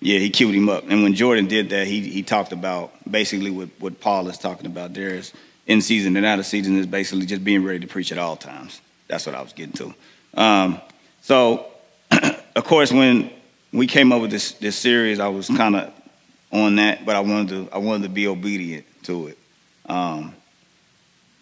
[0.00, 0.82] Yeah, he queued him up.
[0.88, 4.66] And when Jordan did that, he he talked about basically what, what Paul is talking
[4.66, 5.32] about there is
[5.68, 8.34] in season and out of season is basically just being ready to preach at all
[8.34, 8.80] times.
[9.08, 9.94] That's what I was getting to.
[10.38, 10.80] Um,
[11.20, 11.66] so,
[12.12, 13.30] of course, when
[13.72, 15.92] we came up with this this series, I was kind of
[16.52, 19.38] on that, but I wanted to I wanted to be obedient to it.
[19.86, 20.34] Um,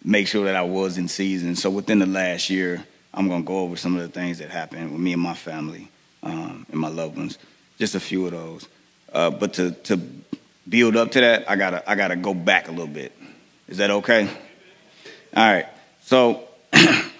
[0.03, 1.55] make sure that I was in season.
[1.55, 4.91] So within the last year, I'm to go over some of the things that happened
[4.91, 5.89] with me and my family
[6.23, 7.37] um, and my loved ones.
[7.77, 8.67] Just a few of those.
[9.13, 10.01] Uh, but to to
[10.67, 13.11] build up to that, I gotta I gotta go back a little bit.
[13.67, 14.27] Is that okay?
[15.35, 15.67] All right.
[16.01, 16.47] So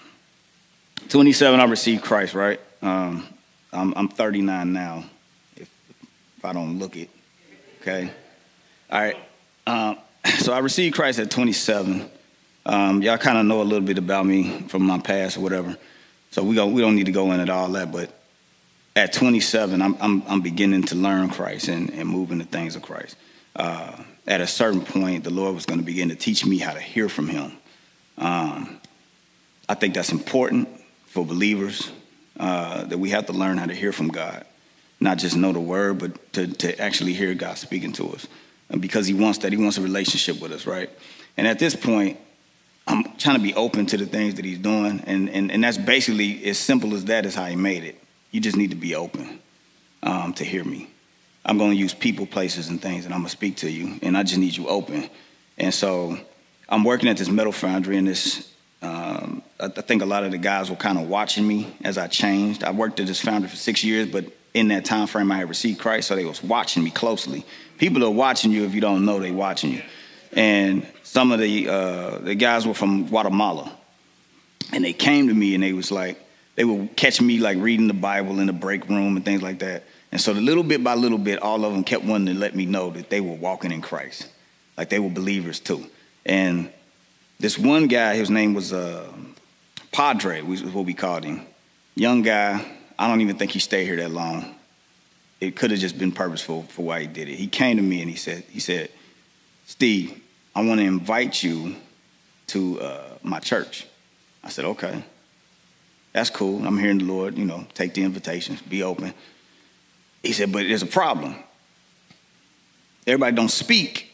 [1.08, 2.34] 27, I received Christ.
[2.34, 2.60] Right.
[2.82, 3.26] Um,
[3.72, 5.04] I'm, I'm 39 now.
[5.56, 5.68] If,
[6.36, 7.10] if I don't look it.
[7.80, 8.10] Okay.
[8.90, 9.16] All right.
[9.66, 9.98] Um,
[10.38, 12.10] so I received Christ at 27.
[12.66, 15.76] Um, y'all kind of know a little bit about me from my past or whatever.
[16.30, 17.90] So we don't, we don't need to go into all that.
[17.90, 18.12] But
[18.94, 22.82] at 27, I'm, I'm, I'm beginning to learn Christ and, and move into things of
[22.82, 23.16] Christ.
[23.56, 26.74] Uh, at a certain point, the Lord was going to begin to teach me how
[26.74, 27.52] to hear from Him.
[28.18, 28.80] Um,
[29.68, 30.68] I think that's important
[31.08, 31.90] for believers
[32.38, 34.44] uh, that we have to learn how to hear from God,
[35.00, 38.26] not just know the word, but to, to actually hear God speaking to us.
[38.70, 40.90] And because He wants that, He wants a relationship with us, right?
[41.36, 42.18] And at this point,
[42.86, 45.78] I'm trying to be open to the things that He's doing, and, and, and that's
[45.78, 48.00] basically as simple as that is how He made it.
[48.30, 49.40] You just need to be open
[50.02, 50.90] um, to hear me.
[51.44, 53.98] I'm going to use people, places, and things, and I'm going to speak to you,
[54.02, 55.08] and I just need you open.
[55.56, 56.18] And so
[56.68, 58.52] I'm working at this metal foundry, and this
[58.82, 62.06] um, I think a lot of the guys were kind of watching me as I
[62.06, 62.62] changed.
[62.62, 65.48] I worked at this foundry for six years, but in that time frame, I had
[65.48, 67.44] received Christ, so they was watching me closely.
[67.78, 69.82] People are watching you if you don't know they watching you.
[70.32, 73.72] And some of the uh, the guys were from Guatemala,
[74.72, 76.18] and they came to me and they was like,
[76.54, 79.60] they would catch me like reading the Bible in the break room and things like
[79.60, 79.84] that.
[80.12, 82.54] And so, the little bit by little bit, all of them kept wanting to let
[82.54, 84.28] me know that they were walking in Christ,
[84.76, 85.86] like they were believers too.
[86.26, 86.70] And
[87.38, 89.10] this one guy, his name was uh,
[89.92, 91.42] Padre, which was what we called him.
[91.94, 92.64] Young guy.
[92.98, 94.56] I don't even think he stayed here that long.
[95.40, 97.36] It could have just been purposeful for why he did it.
[97.36, 98.90] He came to me and he said, he said,
[99.66, 100.20] Steve,
[100.54, 101.76] I want to invite you
[102.48, 103.86] to uh, my church.
[104.42, 105.04] I said, okay.
[106.12, 106.66] That's cool.
[106.66, 109.14] I'm hearing the Lord, you know, take the invitations, be open.
[110.22, 111.36] He said, but there's a problem.
[113.06, 114.10] Everybody don't speak.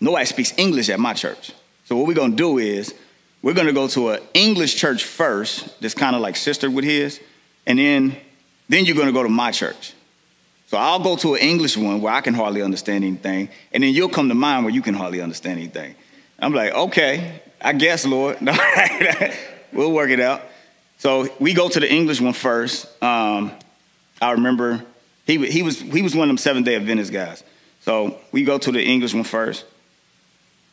[0.00, 1.52] Nobody speaks English at my church.
[1.86, 2.94] So what we're gonna do is
[3.42, 7.20] we're gonna go to an English church first, that's kind of like sister with his,
[7.66, 8.16] and then
[8.68, 9.94] then you're gonna go to my church.
[10.66, 13.94] So I'll go to an English one where I can hardly understand anything, and then
[13.94, 15.94] you'll come to mine where you can hardly understand anything.
[16.40, 18.38] I'm like, okay, I guess, Lord.
[19.72, 20.42] we'll work it out.
[20.98, 22.86] So we go to the English one first.
[23.02, 23.52] Um,
[24.20, 24.84] I remember
[25.26, 27.44] he, he, was, he was one of them seven day Adventist guys.
[27.82, 29.64] So we go to the English one first.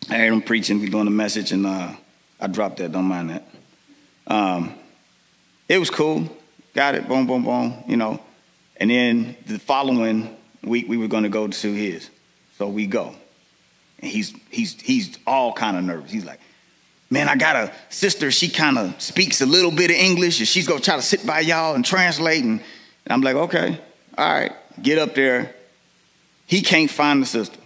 [0.10, 1.94] I heard him preaching, we doing the message, and uh,
[2.40, 3.48] I dropped that, don't mind that.
[4.28, 4.76] Um,
[5.70, 6.30] it was cool.
[6.74, 8.22] Got it, boom, boom, boom, you know.
[8.78, 12.10] And then the following week, we were going to go to his.
[12.58, 13.16] So we go.
[14.00, 16.12] And he's, he's, he's all kind of nervous.
[16.12, 16.40] He's like,
[17.10, 20.48] man, I got a sister, she kind of speaks a little bit of English, and
[20.48, 22.44] she's going to try to sit by y'all and translate.
[22.44, 22.60] And,
[23.06, 23.80] and I'm like, okay,
[24.18, 24.52] all right,
[24.82, 25.56] get up there.
[26.46, 27.60] He can't find the sister.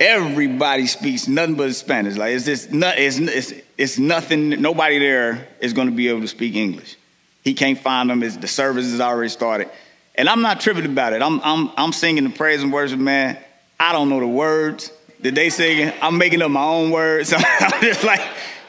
[0.00, 2.16] Everybody speaks nothing but Spanish.
[2.16, 4.50] Like it's just not, it's, it's, it's nothing.
[4.60, 6.96] Nobody there is going to be able to speak English.
[7.42, 8.22] He can't find them.
[8.22, 9.68] It's, the service has already started,
[10.14, 11.22] and I'm not tripping about it.
[11.22, 13.36] I'm I'm I'm singing the praise and worship, man.
[13.80, 15.92] I don't know the words that they singing.
[16.00, 17.32] I'm making up my own words.
[17.36, 18.20] I'm just like,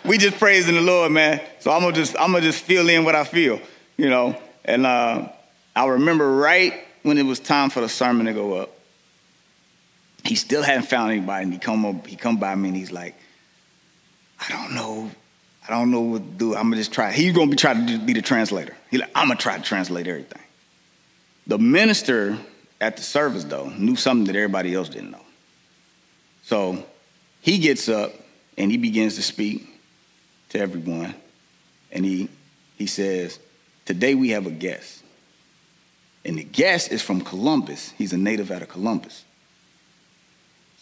[0.06, 1.42] we just praising the Lord, man.
[1.60, 3.60] So I'm gonna just I'm gonna just feel in what I feel,
[3.98, 4.40] you know.
[4.66, 5.30] And uh,
[5.76, 6.74] I remember right
[7.04, 8.72] when it was time for the sermon to go up,
[10.24, 11.44] he still hadn't found anybody.
[11.44, 13.16] And he come up, he come by me and he's like,
[14.40, 15.12] I don't know,
[15.68, 16.56] I don't know what to do.
[16.56, 17.12] I'm gonna just try.
[17.12, 18.76] He's gonna be trying to be the translator.
[18.90, 20.42] He like, I'm gonna try to translate everything.
[21.48, 22.38] The minister
[22.80, 25.22] at the service though knew something that everybody else didn't know.
[26.44, 26.84] So
[27.42, 28.14] he gets up
[28.58, 29.70] and he begins to speak
[30.50, 31.16] to everyone,
[31.92, 32.30] and he
[32.78, 33.40] he says,
[33.86, 35.02] "Today we have a guest."
[36.26, 37.94] And the guest is from Columbus.
[37.98, 39.26] He's a native out of Columbus.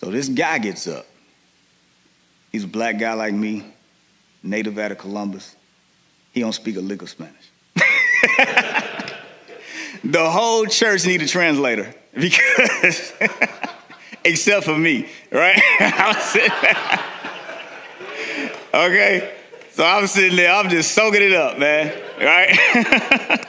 [0.01, 1.06] So this guy gets up.
[2.51, 3.63] He's a black guy like me,
[4.42, 5.56] native out of Columbus.
[6.31, 7.51] He don't speak a lick of Spanish.
[10.03, 13.13] the whole church need a translator because,
[14.25, 15.62] except for me, right?
[18.74, 19.36] okay,
[19.69, 23.45] so I'm sitting there, I'm just soaking it up, man, right?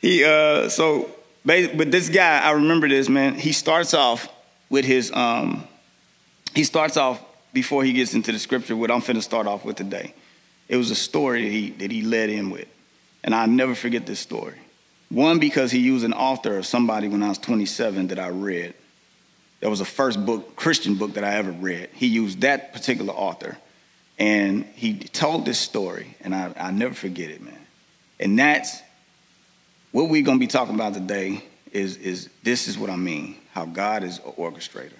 [0.00, 1.10] he, uh, so,
[1.44, 3.36] but this guy, I remember this, man.
[3.36, 4.33] He starts off
[4.70, 5.66] with his, um,
[6.54, 7.22] he starts off
[7.52, 10.14] before he gets into the scripture, what I'm finna start off with today.
[10.68, 12.68] It was a story that he, that he led in with.
[13.22, 14.58] And I'll never forget this story.
[15.08, 18.74] One, because he used an author of somebody when I was 27 that I read.
[19.60, 21.90] That was the first book, Christian book that I ever read.
[21.94, 23.56] He used that particular author.
[24.18, 27.58] And he told this story, and I, I'll never forget it, man.
[28.20, 28.80] And that's
[29.92, 33.64] what we're to be talking about today is, is this is what I mean, how
[33.64, 34.98] God is an orchestrator.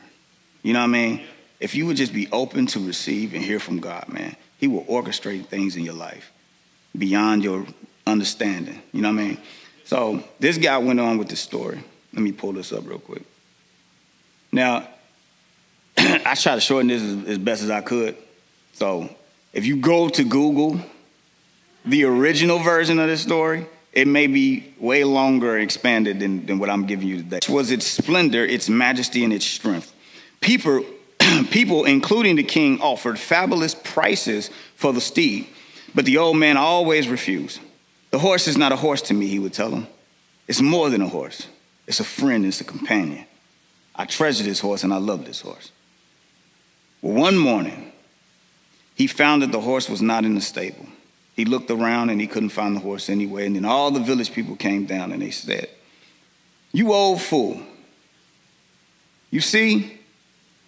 [0.63, 1.23] You know what I mean?
[1.59, 4.85] If you would just be open to receive and hear from God, man, he will
[4.85, 6.33] orchestrate things in your life
[6.97, 7.67] beyond your
[8.07, 8.81] understanding.
[8.93, 9.39] You know what I mean?
[9.85, 11.83] So this guy went on with the story.
[12.13, 13.25] Let me pull this up real quick.
[14.53, 14.87] Now,
[15.99, 18.17] I try to shorten this as, as best as I could.
[18.73, 19.09] So
[19.53, 20.79] if you go to Google
[21.85, 26.69] the original version of this story, it may be way longer expanded than, than what
[26.69, 27.39] I'm giving you today.
[27.49, 29.95] Was its splendor, its majesty, and its strength.
[30.41, 30.85] People,
[31.51, 35.47] people, including the king, offered fabulous prices for the steed,
[35.95, 37.61] but the old man always refused.
[38.11, 39.87] The horse is not a horse to me, he would tell them.
[40.49, 41.47] It's more than a horse,
[41.87, 43.27] it's a friend, it's a companion.
[43.95, 45.71] I treasure this horse and I love this horse.
[47.01, 47.93] Well, one morning,
[48.97, 50.87] he found that the horse was not in the stable.
[51.35, 53.45] He looked around and he couldn't find the horse anywhere.
[53.45, 55.69] And then all the village people came down and they said,
[56.73, 57.61] You old fool.
[59.31, 59.99] You see,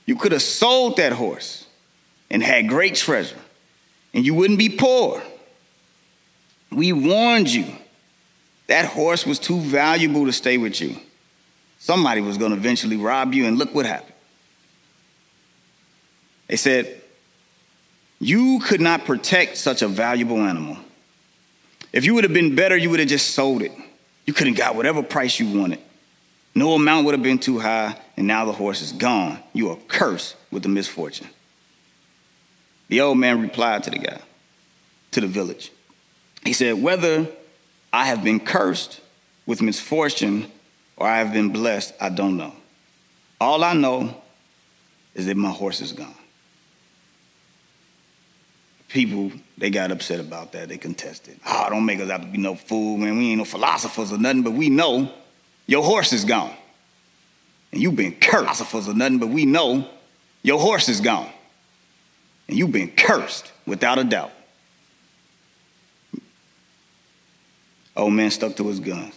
[0.06, 1.66] you could have sold that horse
[2.30, 3.38] and had great treasure,
[4.12, 5.22] and you wouldn't be poor.
[6.72, 7.66] We warned you.
[8.66, 10.96] That horse was too valuable to stay with you.
[11.78, 14.12] Somebody was going to eventually rob you, and look what happened.
[16.48, 17.02] They said,
[18.18, 20.78] You could not protect such a valuable animal.
[21.92, 23.72] If you would have been better, you would have just sold it.
[24.26, 25.80] You could have got whatever price you wanted.
[26.54, 29.38] No amount would have been too high, and now the horse is gone.
[29.52, 31.28] You are cursed with the misfortune.
[32.88, 34.20] The old man replied to the guy,
[35.12, 35.70] to the village.
[36.44, 37.26] He said, Whether
[37.92, 39.00] I have been cursed
[39.44, 40.50] with misfortune
[40.96, 42.54] or I have been blessed, I don't know.
[43.40, 44.22] All I know
[45.14, 46.14] is that my horse is gone.
[48.96, 50.70] People, they got upset about that.
[50.70, 51.38] They contested.
[51.46, 53.18] Oh, don't make us out to be no fool, man.
[53.18, 55.12] We ain't no philosophers or nothing, but we know
[55.66, 56.54] your horse is gone.
[57.72, 58.44] And you've been cursed.
[58.44, 59.86] Philosophers or nothing, but we know
[60.42, 61.28] your horse is gone.
[62.48, 64.32] And you've been cursed without a doubt.
[67.94, 69.14] Old man stuck to his guns.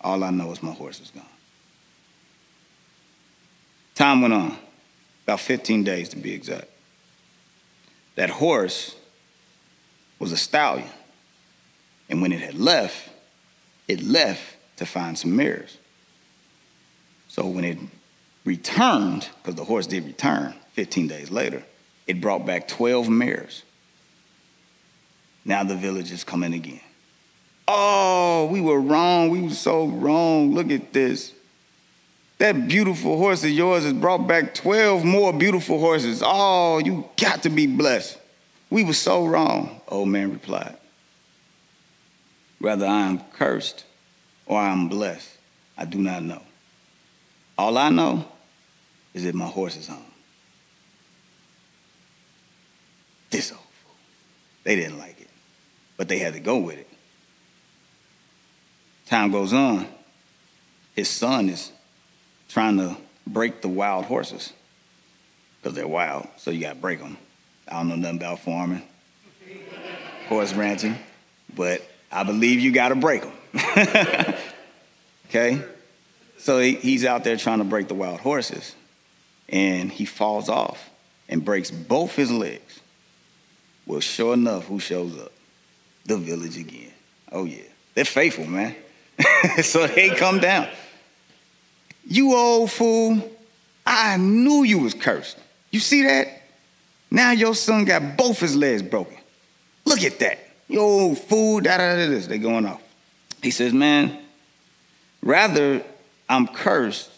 [0.00, 1.22] All I know is my horse is gone.
[3.94, 4.58] Time went on,
[5.22, 6.66] about 15 days to be exact.
[8.16, 8.96] That horse
[10.22, 10.88] was a stallion.
[12.08, 13.08] And when it had left,
[13.88, 15.78] it left to find some mirrors.
[17.26, 17.76] So when it
[18.44, 21.64] returned, because the horse did return 15 days later,
[22.06, 23.64] it brought back 12 mares.
[25.44, 26.80] Now the village is coming again.
[27.66, 29.30] Oh, we were wrong.
[29.30, 30.54] We were so wrong.
[30.54, 31.32] Look at this.
[32.38, 36.22] That beautiful horse of yours has brought back 12 more beautiful horses.
[36.24, 38.18] Oh, you got to be blessed.
[38.72, 40.78] We were so wrong, old man replied.
[42.58, 43.84] Whether I am cursed
[44.46, 45.28] or I am blessed,
[45.76, 46.40] I do not know.
[47.58, 48.24] All I know
[49.12, 50.02] is that my horse is home.
[53.28, 53.94] This old fool.
[54.64, 55.28] They didn't like it,
[55.98, 56.88] but they had to go with it.
[59.04, 59.86] Time goes on.
[60.96, 61.72] His son is
[62.48, 64.54] trying to break the wild horses
[65.60, 67.18] because they're wild, so you got to break them.
[67.68, 68.82] I don't know nothing about farming,
[70.28, 70.96] horse ranching,
[71.54, 73.32] but I believe you got to break them.
[75.28, 75.62] okay?
[76.38, 78.74] So he, he's out there trying to break the wild horses,
[79.48, 80.90] and he falls off
[81.28, 82.80] and breaks both his legs
[83.86, 85.32] Well, sure enough, who shows up?
[86.04, 86.92] The village again.
[87.30, 87.62] Oh, yeah.
[87.94, 88.74] They're faithful, man.
[89.62, 90.68] so they come down.
[92.04, 93.30] You old fool,
[93.86, 95.38] I knew you was cursed.
[95.70, 96.41] You see that?
[97.12, 99.18] Now your son got both his legs broken.
[99.84, 100.38] Look at that.
[100.66, 102.26] You old fool, da da da this.
[102.26, 102.80] They going off.
[103.42, 104.18] He says, man,
[105.22, 105.84] rather
[106.26, 107.10] I'm cursed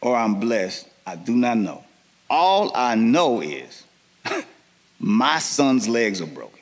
[0.00, 1.82] or I'm blessed, I do not know.
[2.30, 3.82] All I know is
[5.00, 6.60] my son's legs are broken.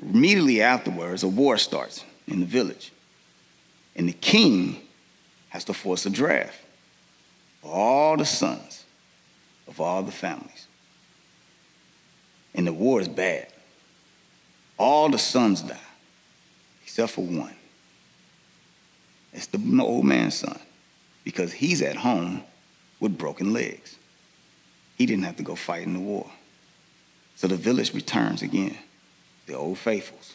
[0.00, 2.92] Immediately afterwards, a war starts in the village.
[3.94, 4.80] And the king
[5.50, 6.58] has to force a draft
[7.62, 8.85] all the sons
[9.68, 10.66] of all the families.
[12.54, 13.48] And the war is bad.
[14.78, 15.78] All the sons die,
[16.82, 17.54] except for one.
[19.32, 20.58] It's the old man's son,
[21.24, 22.42] because he's at home
[23.00, 23.96] with broken legs.
[24.96, 26.30] He didn't have to go fight in the war.
[27.34, 28.78] So the village returns again,
[29.46, 30.34] the old faithfuls.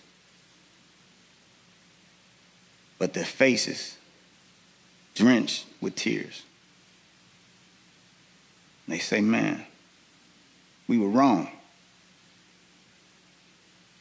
[2.99, 3.97] But their faces
[5.15, 6.43] drenched with tears.
[8.91, 9.65] They say, Man,
[10.87, 11.49] we were wrong.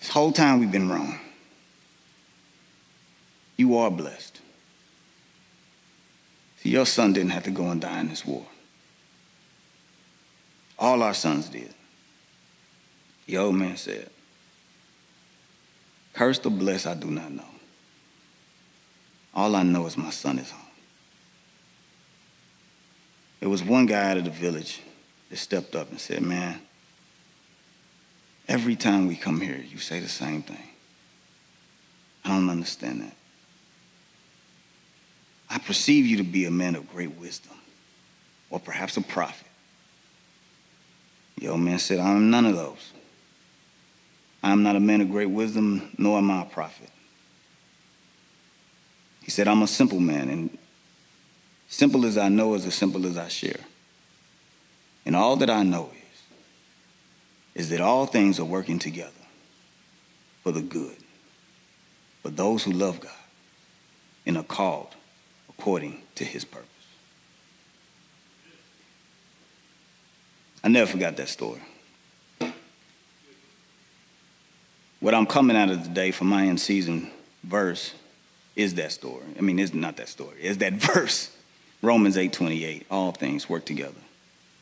[0.01, 1.21] This whole time we've been wrong.
[3.57, 4.41] You are blessed.
[6.59, 8.45] See, your son didn't have to go and die in this war.
[10.77, 11.73] All our sons did.
[13.27, 14.11] The old man said,
[16.15, 17.45] Cursed or blessed, I do not know.
[19.35, 20.70] All I know is my son is home.
[23.41, 24.81] There was one guy out of the village
[25.31, 26.61] that stepped up and said, Man,
[28.47, 30.69] every time we come here, you say the same thing.
[32.25, 33.17] I don't understand that.
[35.49, 37.57] I perceive you to be a man of great wisdom,
[38.51, 39.47] or perhaps a prophet.
[41.39, 42.93] The old man said, I'm none of those.
[44.43, 46.91] I am not a man of great wisdom, nor am I a prophet.
[49.23, 50.59] He said, I'm a simple man, and
[51.71, 53.61] simple as I know is as simple as I share.
[55.07, 55.91] And all that I know
[57.55, 59.13] is, is that all things are working together
[60.43, 60.97] for the good,
[62.23, 63.13] for those who love God
[64.27, 64.95] and are called
[65.49, 66.67] according to his purpose.
[70.63, 71.61] I never forgot that story.
[74.99, 77.11] What I'm coming out of today for my in season
[77.43, 77.95] verse
[78.55, 79.25] is that story.
[79.39, 80.37] I mean, it's not that story.
[80.41, 81.35] It's that verse.
[81.83, 82.87] Romans 8:28.
[82.91, 84.01] All things work together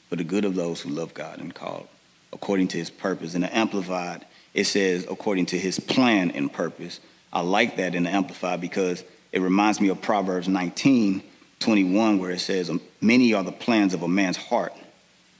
[0.09, 1.89] for the good of those who love God and called
[2.33, 3.35] according to his purpose.
[3.35, 7.01] In the amplified, it says according to his plan and purpose.
[7.33, 11.23] I like that in the amplified because it reminds me of Proverbs 19,
[11.61, 12.71] 21, where it says,
[13.01, 14.73] Many are the plans of a man's heart,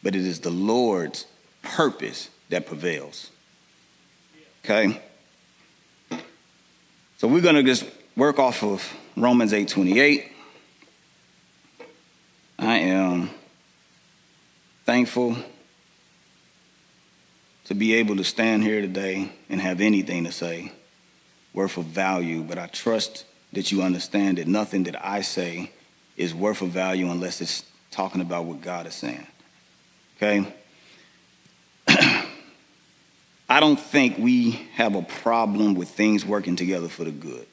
[0.03, 1.27] but it is the Lord's
[1.63, 3.31] purpose that prevails.
[4.65, 5.01] Okay?
[7.19, 7.85] So we're going to just
[8.17, 10.33] work off of Romans 8 28.
[12.59, 13.31] I am
[14.85, 15.37] thankful
[17.67, 20.73] to be able to stand here today and have anything to say
[21.55, 25.71] worth of value, but I trust that you understand that nothing that I say
[26.17, 29.27] is worth of value unless it's talking about what God is saying.
[30.17, 30.53] Okay?
[33.49, 37.47] I don't think we have a problem with things working together for the good.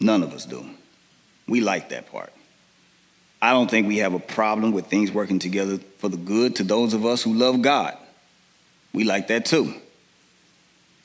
[0.00, 0.66] None of us do.
[1.46, 2.32] We like that part.
[3.42, 6.62] I don't think we have a problem with things working together for the good to
[6.62, 7.98] those of us who love God.
[8.92, 9.74] We like that too.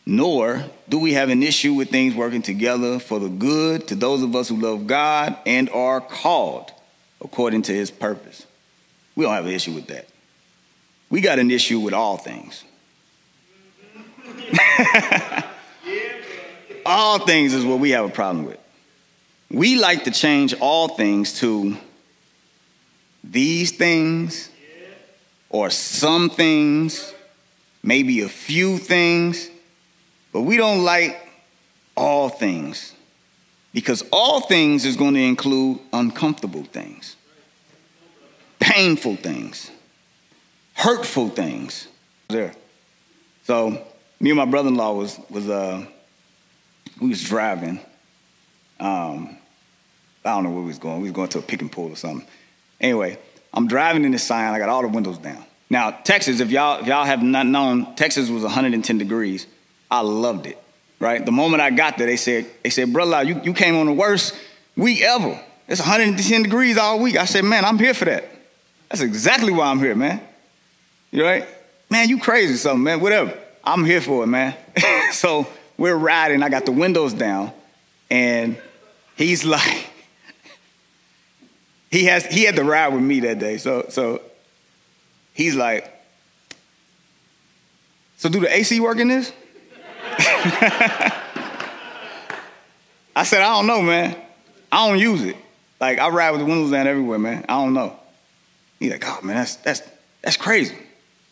[0.06, 4.22] Nor do we have an issue with things working together for the good to those
[4.22, 6.72] of us who love God and are called
[7.22, 8.46] according to his purpose.
[9.15, 10.08] We don't have an issue with that.
[11.10, 12.63] We got an issue with all things.
[16.86, 18.60] all things is what we have a problem with.
[19.50, 21.77] We like to change all things to
[23.31, 24.50] these things
[25.50, 27.13] or some things,
[27.84, 29.50] maybe a few things
[30.38, 31.19] but we don't like
[31.96, 32.93] all things
[33.74, 37.15] because all things is going to include uncomfortable things,
[38.60, 39.72] painful things,
[40.74, 41.88] hurtful things.
[42.27, 42.53] There.
[43.46, 43.84] So
[44.19, 45.86] me and my brother-in-law was was uh
[47.01, 47.79] we was driving.
[48.79, 49.38] Um,
[50.24, 50.98] I don't know where we was going.
[50.98, 52.27] We was going to a pick and pull or something.
[52.79, 53.17] Anyway,
[53.53, 54.53] I'm driving in the sign.
[54.53, 55.43] I got all the windows down.
[55.69, 59.48] Now, Texas, if y'all if y'all have not known, Texas was 110 degrees.
[59.89, 60.62] I loved it,
[61.00, 61.25] right?
[61.25, 63.93] The moment I got there, they said, they said, brother, you, you came on the
[63.93, 64.38] worst
[64.75, 65.39] week ever.
[65.67, 67.17] It's 110 degrees all week.
[67.17, 68.25] I said, man, I'm here for that.
[68.89, 70.22] That's exactly why I'm here, man.
[71.12, 71.46] You right?
[71.89, 73.38] man, you crazy or something, man, whatever.
[73.63, 74.55] I'm here for it, man.
[75.12, 77.51] so we're riding, I got the windows down,
[78.10, 78.57] and
[79.15, 79.89] he's like,
[81.89, 83.58] he has he had to ride with me that day.
[83.58, 84.22] So so
[85.34, 85.91] he's like,
[88.17, 89.32] so do the AC work in this?
[93.15, 94.15] I said, I don't know, man.
[94.72, 95.36] I don't use it.
[95.79, 97.46] Like I ride with the windows down everywhere, man.
[97.48, 97.98] I don't know.
[98.79, 99.82] He's like, oh man, that's that's
[100.22, 100.75] that's crazy.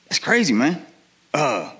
[0.10, 0.86] That's crazy, man.
[1.34, 1.72] Uh,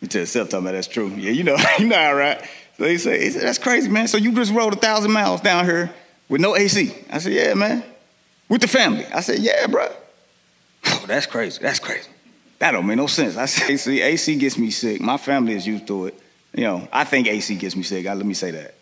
[0.00, 1.08] you tell yourself talking about that's true.
[1.08, 2.42] Yeah, you know, you know all right.
[2.78, 4.08] So he said, he said, that's crazy, man.
[4.08, 5.92] So you just rode a thousand miles down here
[6.28, 6.92] with no AC.
[7.10, 7.84] I said, yeah, man.
[8.48, 9.06] With the family.
[9.06, 9.88] I said, yeah, bro.
[10.86, 11.58] Oh, that's crazy.
[11.62, 12.08] That's crazy.
[12.58, 13.36] That don't make no sense.
[13.36, 15.00] I said, see, AC gets me sick.
[15.00, 16.20] My family is used to it.
[16.54, 18.04] You know, I think AC gets me sick.
[18.04, 18.74] Let me say that.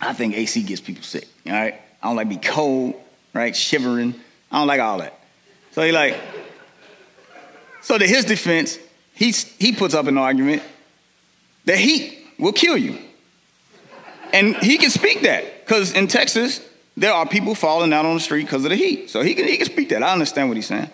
[0.00, 1.26] I think AC gets people sick.
[1.46, 1.80] All right.
[2.02, 2.94] I don't like be cold,
[3.32, 3.56] right?
[3.56, 4.14] Shivering.
[4.50, 5.18] I don't like all that.
[5.72, 6.18] So he like,
[7.80, 8.78] so to his defense,
[9.14, 10.62] he, he puts up an argument
[11.64, 12.98] that heat will kill you.
[14.32, 16.60] And he can speak that because in Texas,
[16.96, 19.10] there are people falling out on the street because of the heat.
[19.10, 20.02] So he can, he can speak that.
[20.02, 20.90] I understand what he's saying.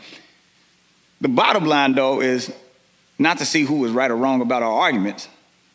[1.21, 2.52] The bottom line, though, is
[3.18, 5.28] not to see who was right or wrong about our arguments,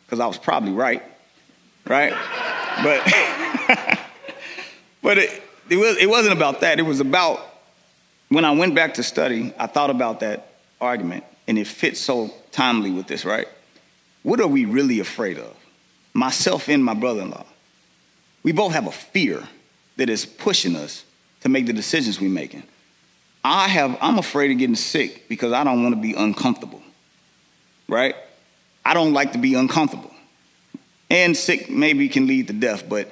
[0.04, 1.02] because I was probably right,
[1.86, 2.14] right?
[2.80, 3.04] But,
[5.02, 6.78] but it, it, was, it wasn't about that.
[6.78, 7.44] It was about
[8.28, 12.32] when I went back to study, I thought about that argument, and it fits so
[12.52, 13.48] timely with this, right?
[14.22, 15.56] What are we really afraid of?
[16.12, 17.46] Myself and my brother in law.
[18.44, 19.42] We both have a fear
[19.98, 21.04] that is pushing us
[21.42, 22.62] to make the decisions we're making.
[23.44, 26.82] I have, I'm afraid of getting sick because I don't want to be uncomfortable,
[27.88, 28.14] right?
[28.84, 30.10] I don't like to be uncomfortable.
[31.10, 33.10] And sick maybe can lead to death, but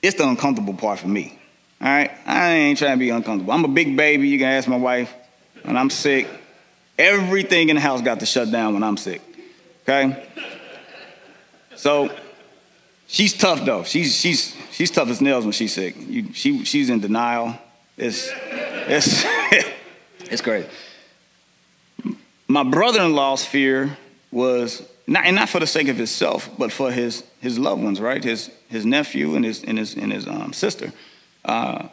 [0.00, 1.38] it's the uncomfortable part for me.
[1.80, 2.10] All right?
[2.26, 3.52] I ain't trying to be uncomfortable.
[3.52, 4.28] I'm a big baby.
[4.28, 5.12] You can ask my wife.
[5.62, 6.26] When I'm sick,
[6.98, 9.20] everything in the house got to shut down when I'm sick.
[9.82, 10.28] Okay?
[11.76, 12.10] So
[13.12, 13.84] she's tough though.
[13.84, 15.94] She's she's she's tough as nails when she's sick.
[15.96, 17.56] You, she she's in denial.
[17.96, 19.24] It's it's
[20.30, 20.68] it's crazy.
[22.48, 23.96] My brother-in-law's fear
[24.30, 28.00] was not, and not for the sake of himself, but for his, his loved ones,
[28.00, 28.22] right?
[28.22, 30.92] His, his nephew and his, and his, and his um, sister.
[31.44, 31.88] Uh,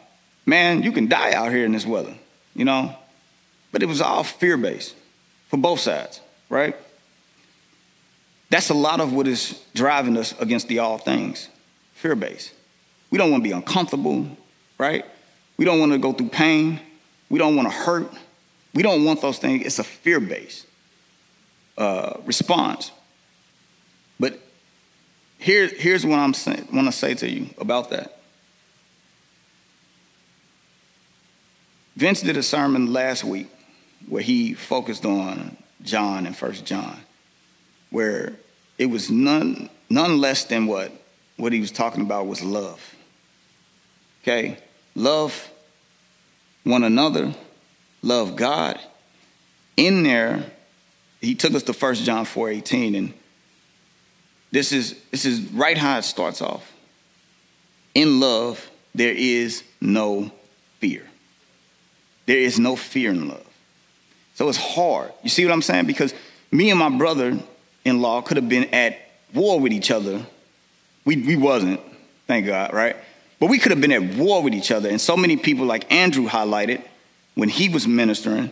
[0.46, 2.14] man, you can die out here in this weather,
[2.54, 2.94] you know?
[3.72, 4.94] But it was all fear based
[5.48, 6.76] for both sides, right?
[8.50, 11.48] That's a lot of what is driving us against the all things
[11.94, 12.52] fear based.
[13.10, 14.26] We don't want to be uncomfortable,
[14.78, 15.04] right?
[15.56, 16.80] We don't want to go through pain.
[17.28, 18.12] We don't want to hurt.
[18.74, 19.66] We don't want those things.
[19.66, 20.66] It's a fear based
[21.76, 22.90] uh, response.
[24.18, 24.38] But
[25.38, 28.18] here, here's what I'm saying, want to say to you about that.
[31.96, 33.48] Vince did a sermon last week
[34.08, 36.98] where he focused on John and First John,
[37.90, 38.36] where
[38.80, 40.90] it was none, none less than what,
[41.36, 42.96] what he was talking about was love.
[44.22, 44.56] Okay?
[44.94, 45.50] Love
[46.64, 47.34] one another,
[48.00, 48.80] love God.
[49.76, 50.46] In there,
[51.20, 53.12] he took us to First John 4:18, and
[54.50, 56.72] this is, this is right how it starts off.
[57.94, 60.30] In love, there is no
[60.78, 61.02] fear.
[62.24, 63.46] There is no fear in love.
[64.36, 65.12] So it's hard.
[65.22, 65.84] You see what I'm saying?
[65.84, 66.14] Because
[66.50, 67.38] me and my brother
[67.84, 68.98] in law could have been at
[69.34, 70.24] war with each other.
[71.04, 71.80] We, we wasn't,
[72.26, 72.96] thank God, right?
[73.38, 74.88] But we could have been at war with each other.
[74.88, 76.82] And so many people, like Andrew highlighted
[77.34, 78.50] when he was ministering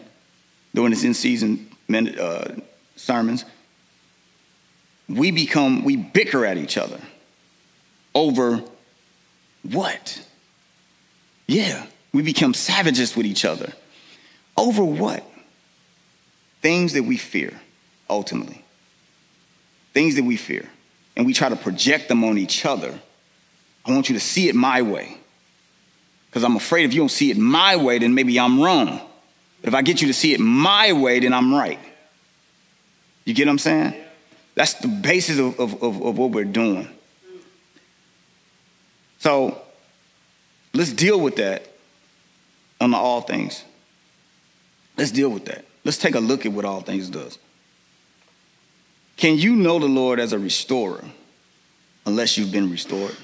[0.75, 2.55] during his in season uh,
[2.97, 3.45] sermons,
[5.09, 7.01] we become, we bicker at each other
[8.15, 8.63] over
[9.63, 10.25] what?
[11.47, 13.73] Yeah, we become savages with each other.
[14.57, 15.25] Over what?
[16.61, 17.53] Things that we fear,
[18.11, 18.65] ultimately.
[19.93, 20.69] Things that we fear.
[21.17, 22.99] And we try to project them on each other.
[23.85, 25.17] I want you to see it my way.
[26.29, 29.01] Because I'm afraid if you don't see it my way, then maybe I'm wrong.
[29.61, 31.79] But if I get you to see it my way, then I'm right.
[33.25, 33.95] You get what I'm saying?
[34.55, 36.89] That's the basis of, of, of, of what we're doing.
[39.19, 39.61] So
[40.73, 41.67] let's deal with that
[42.81, 43.65] on all things.
[44.97, 45.65] Let's deal with that.
[45.85, 47.39] Let's take a look at what all things does.
[49.19, 51.05] Can you know the Lord as a restorer
[52.07, 53.17] unless you've been restored?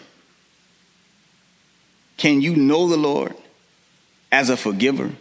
[2.16, 3.34] Can you know the Lord
[4.30, 5.12] as a forgiver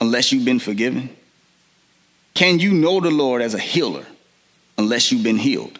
[0.00, 1.14] unless you've been forgiven?
[2.32, 4.06] Can you know the Lord as a healer
[4.78, 5.78] unless you've been healed?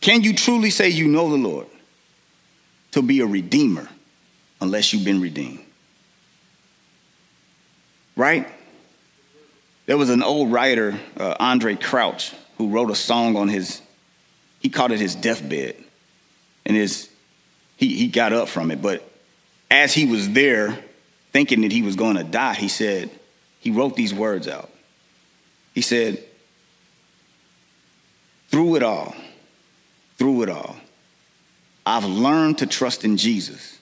[0.00, 1.68] Can you truly say you know the Lord
[2.92, 3.88] to be a redeemer
[4.60, 5.60] unless you've been redeemed?
[8.16, 8.48] Right?
[9.86, 13.82] There was an old writer, uh, Andraé Crouch, who wrote a song on his,
[14.60, 15.76] he called it his deathbed.
[16.64, 17.08] And his,
[17.76, 18.82] he, he got up from it.
[18.82, 19.08] But
[19.70, 20.78] as he was there,
[21.32, 23.10] thinking that he was going to die, he said,
[23.60, 24.70] he wrote these words out.
[25.74, 26.22] He said,
[28.48, 29.14] through it all,
[30.16, 30.76] through it all,
[31.84, 33.78] I've learned to trust in Jesus.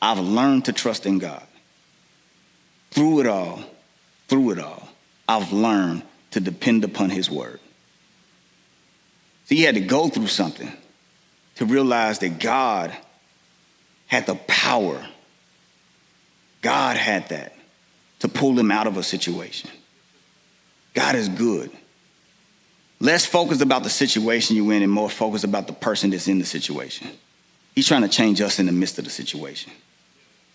[0.00, 1.46] I've learned to trust in God.
[2.90, 3.62] Through it all,
[4.28, 4.88] through it all,
[5.28, 7.60] I've learned to depend upon his word.
[9.46, 10.72] See, he had to go through something
[11.56, 12.92] to realize that God
[14.06, 15.04] had the power.
[16.60, 17.56] God had that
[18.20, 19.70] to pull him out of a situation.
[20.94, 21.70] God is good.
[23.00, 26.38] Less focused about the situation you're in and more focused about the person that's in
[26.38, 27.08] the situation.
[27.74, 29.72] He's trying to change us in the midst of the situation,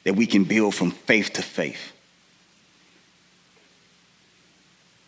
[0.04, 1.92] that we can build from faith to faith.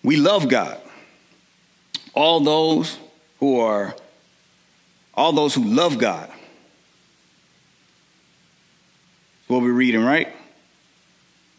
[0.04, 0.82] We love God.
[2.14, 2.98] All those
[3.40, 3.96] who are,
[5.14, 6.30] all those who love God.
[9.48, 10.28] What we're reading, right?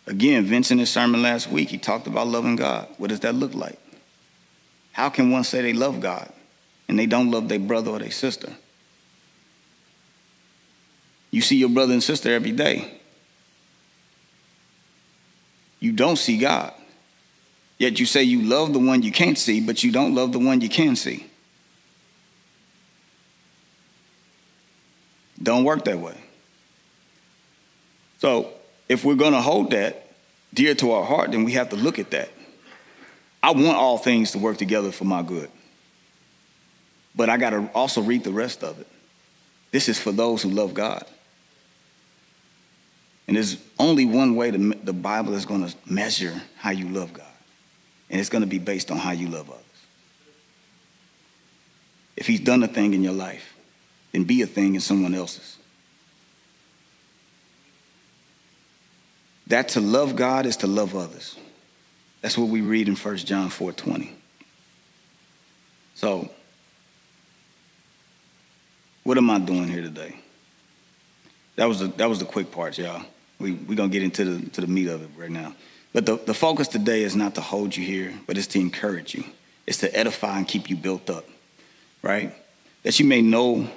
[0.06, 2.88] Again, Vince in his sermon last week, he talked about loving God.
[2.98, 3.78] What does that look like?
[4.92, 6.32] How can one say they love God
[6.88, 8.52] and they don't love their brother or their sister?
[11.30, 13.00] You see your brother and sister every day.
[15.78, 16.74] You don't see God.
[17.78, 20.38] Yet you say you love the one you can't see, but you don't love the
[20.38, 21.29] one you can see.
[25.42, 26.16] Don't work that way.
[28.18, 28.52] So,
[28.88, 30.10] if we're going to hold that
[30.52, 32.28] dear to our heart, then we have to look at that.
[33.42, 35.50] I want all things to work together for my good.
[37.14, 38.86] But I got to also read the rest of it.
[39.70, 41.04] This is for those who love God.
[43.26, 47.12] And there's only one way to, the Bible is going to measure how you love
[47.12, 47.26] God.
[48.10, 49.62] And it's going to be based on how you love others.
[52.16, 53.49] If he's done a thing in your life,
[54.12, 55.56] then be a thing in someone else's.
[59.46, 61.36] That to love God is to love others.
[62.20, 64.16] That's what we read in 1 John 4 20.
[65.94, 66.30] So,
[69.02, 70.16] what am I doing here today?
[71.56, 73.02] That was the, that was the quick parts, y'all.
[73.38, 75.54] We're we going to get into the, to the meat of it right now.
[75.92, 79.14] But the, the focus today is not to hold you here, but it's to encourage
[79.14, 79.24] you.
[79.66, 81.24] It's to edify and keep you built up,
[82.02, 82.34] right?
[82.82, 83.68] That you may know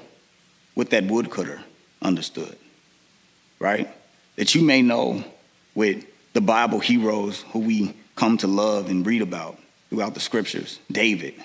[0.73, 1.61] what that woodcutter
[2.01, 2.57] understood,
[3.59, 3.89] right?
[4.35, 5.23] That you may know
[5.75, 9.59] with the Bible heroes who we come to love and read about
[9.89, 10.79] throughout the scriptures.
[10.91, 11.35] David,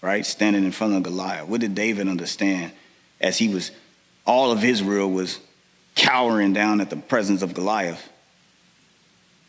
[0.00, 0.24] right?
[0.24, 1.48] Standing in front of Goliath.
[1.48, 2.72] What did David understand
[3.20, 3.70] as he was,
[4.26, 5.40] all of Israel was
[5.94, 8.08] cowering down at the presence of Goliath.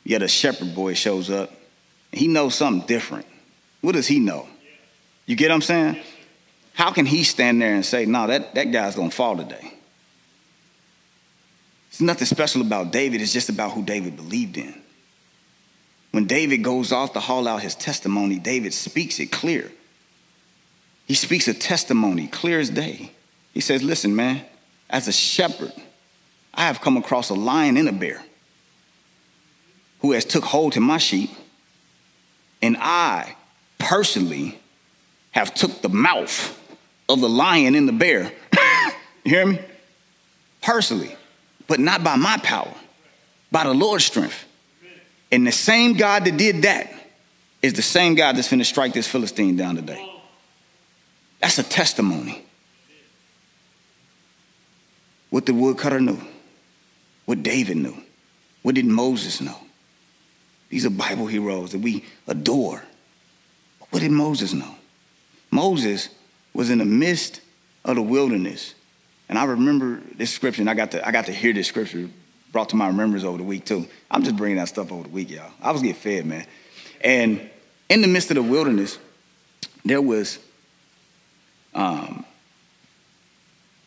[0.04, 1.52] Yet a shepherd boy shows up.
[2.12, 3.28] he knows something different.
[3.82, 4.48] What does he know?
[5.26, 6.00] You get what I'm saying?
[6.80, 9.74] How can he stand there and say, no, that, that guy's going to fall today?
[11.90, 13.22] It's nothing special about David.
[13.22, 14.82] It's just about who David believed in.
[16.12, 19.70] When David goes off to haul out his testimony, David speaks it clear.
[21.06, 23.12] He speaks a testimony clear as day.
[23.54, 24.46] He says, Listen, man,
[24.90, 25.74] as a shepherd,
[26.54, 28.24] I have come across a lion and a bear
[30.00, 31.32] who has took hold to my sheep,
[32.62, 33.36] and I
[33.80, 34.62] personally
[35.32, 36.56] have took the mouth
[37.10, 38.32] of the lion and the bear.
[39.26, 39.60] you hear me?
[40.62, 41.16] Personally,
[41.68, 42.74] but not by my power,
[43.52, 44.46] by the Lord's strength.
[45.32, 46.94] And the same God that did that
[47.62, 50.06] is the same God that's going to strike this Philistine down today.
[51.42, 52.46] That's a testimony.
[55.30, 56.20] What the woodcutter knew,
[57.26, 57.96] what David knew,
[58.62, 59.58] what did Moses know?
[60.70, 62.84] These are Bible heroes that we adore.
[63.90, 64.76] What did Moses know?
[65.52, 66.10] Moses
[66.54, 67.42] was in the midst
[67.86, 68.74] of the wilderness.
[69.28, 72.10] And I remember this scripture, and I got to, I got to hear this scripture
[72.52, 73.88] brought to my remembrance over the week, too.
[74.10, 75.52] I'm just bringing that stuff over the week, y'all.
[75.62, 76.46] I was getting fed, man.
[77.02, 77.50] And
[77.90, 78.98] in the midst of the wilderness,
[79.86, 80.40] there was,
[81.74, 82.26] um,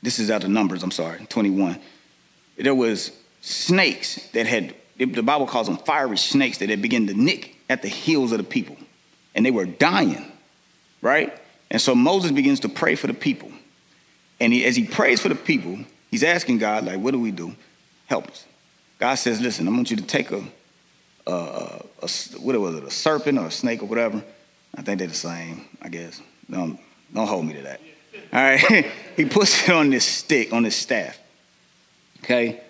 [0.03, 1.79] this is out of Numbers, I'm sorry, 21.
[2.57, 7.15] There was snakes that had the Bible calls them fiery snakes that had begun to
[7.15, 8.77] nick at the heels of the people.
[9.35, 10.31] And they were dying,
[11.01, 11.37] right?
[11.73, 13.51] And so Moses begins to pray for the people.
[14.39, 15.79] And he, as he prays for the people,
[16.11, 17.57] he's asking God, like, what do we do?
[18.07, 18.45] Help us.
[18.99, 20.45] God says, listen, I want you to take a,
[21.27, 22.09] a, a,
[22.41, 24.23] what was it, a serpent or a snake or whatever.
[24.77, 26.21] I think they're the same, I guess.
[26.51, 26.79] Don't,
[27.13, 27.81] don't hold me to that.
[28.35, 28.93] All right.
[29.17, 31.19] he puts it on this stick, on this staff.
[32.23, 32.61] Okay?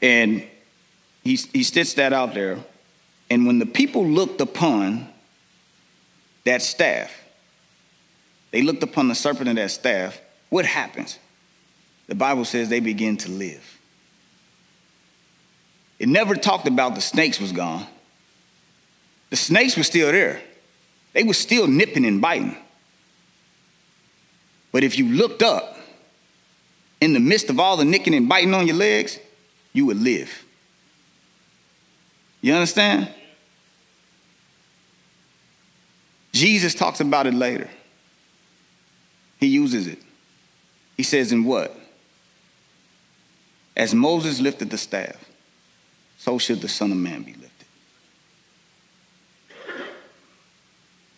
[0.00, 0.48] And
[1.22, 2.58] he, he sits that out there.
[3.28, 5.08] And when the people looked upon
[6.44, 7.21] that staff,
[8.52, 11.18] they looked upon the serpent and that staff, what happens?
[12.06, 13.78] The Bible says they begin to live.
[15.98, 17.86] It never talked about the snakes was gone.
[19.30, 20.40] The snakes were still there.
[21.14, 22.56] They were still nipping and biting.
[24.72, 25.76] But if you looked up
[27.00, 29.18] in the midst of all the nicking and biting on your legs,
[29.72, 30.44] you would live.
[32.40, 33.08] You understand?
[36.32, 37.70] Jesus talks about it later.
[39.42, 39.98] He uses it.
[40.96, 41.76] He says, In what?
[43.76, 45.16] As Moses lifted the staff,
[46.16, 47.66] so should the Son of Man be lifted.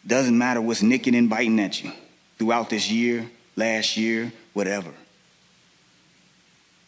[0.07, 1.93] Doesn't matter what's nicking and biting at you
[2.39, 4.93] throughout this year, last year, whatever.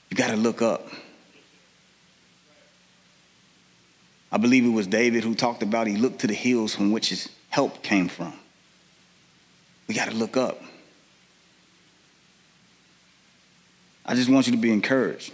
[0.08, 0.88] You got to look up.
[4.32, 7.10] I believe it was David who talked about he looked to the hills from which
[7.10, 8.32] his help came from.
[9.86, 10.62] We got to look up.
[14.06, 15.32] I just want you to be encouraged.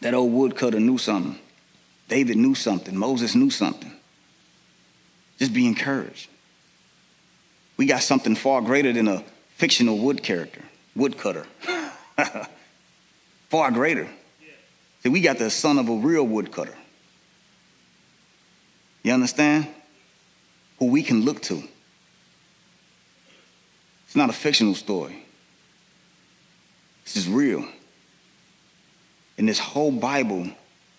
[0.00, 1.38] That old woodcutter knew something.
[2.08, 2.96] David knew something.
[2.96, 3.92] Moses knew something.
[5.38, 6.30] Just be encouraged.
[7.76, 9.22] We got something far greater than a
[9.56, 10.62] fictional wood character,
[10.94, 11.46] woodcutter.
[13.50, 14.08] far greater.
[15.02, 16.74] See, we got the son of a real woodcutter.
[19.02, 19.66] You understand?
[20.78, 21.62] Who we can look to.
[24.06, 25.25] It's not a fictional story.
[27.06, 27.66] This is real.
[29.38, 30.50] And this whole Bible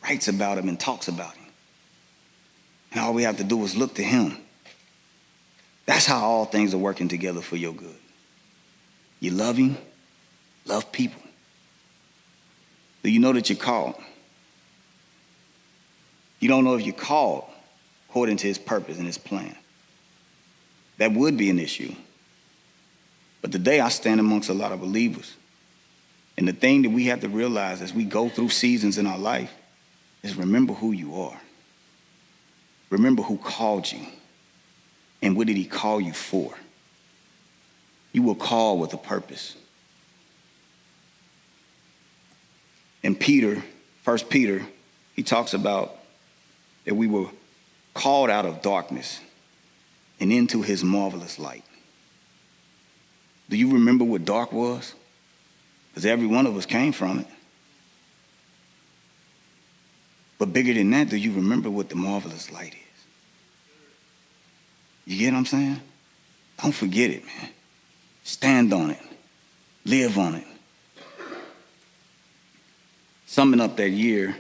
[0.02, 1.46] writes about him and talks about him.
[2.92, 4.38] And all we have to do is look to him.
[5.86, 7.96] That's how all things are working together for your good.
[9.20, 9.78] You love him,
[10.66, 11.22] love people.
[13.04, 13.96] Do you know that you're called?
[16.40, 17.46] You don't know if you're called
[18.10, 19.56] according to his purpose and his plan.
[21.00, 21.94] That would be an issue.
[23.42, 25.37] But today I stand amongst a lot of believers.
[26.38, 29.18] And the thing that we have to realize as we go through seasons in our
[29.18, 29.52] life
[30.22, 31.40] is remember who you are.
[32.90, 34.06] Remember who called you.
[35.22, 36.54] And what did he call you for?
[38.12, 39.56] You were called with a purpose.
[43.04, 43.64] And Peter,
[44.04, 44.66] First Peter,
[45.16, 45.98] he talks about
[46.86, 47.28] that we were
[47.94, 49.20] called out of darkness
[50.20, 51.64] and into his marvelous light.
[53.50, 54.94] Do you remember what dark was?
[55.98, 57.28] Because every one of us came from it.
[60.38, 63.06] But bigger than that, do you remember what the marvelous light is?
[65.06, 65.82] You get what I'm saying?
[66.62, 67.50] Don't forget it, man.
[68.24, 69.02] Stand on it.
[69.86, 70.46] Live on it.
[73.26, 74.38] Summing up that year,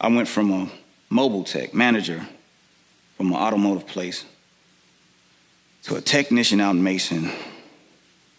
[0.00, 0.68] I went from a
[1.08, 2.26] mobile tech manager
[3.16, 4.24] from an automotive place
[5.84, 7.30] to a technician out in Mason,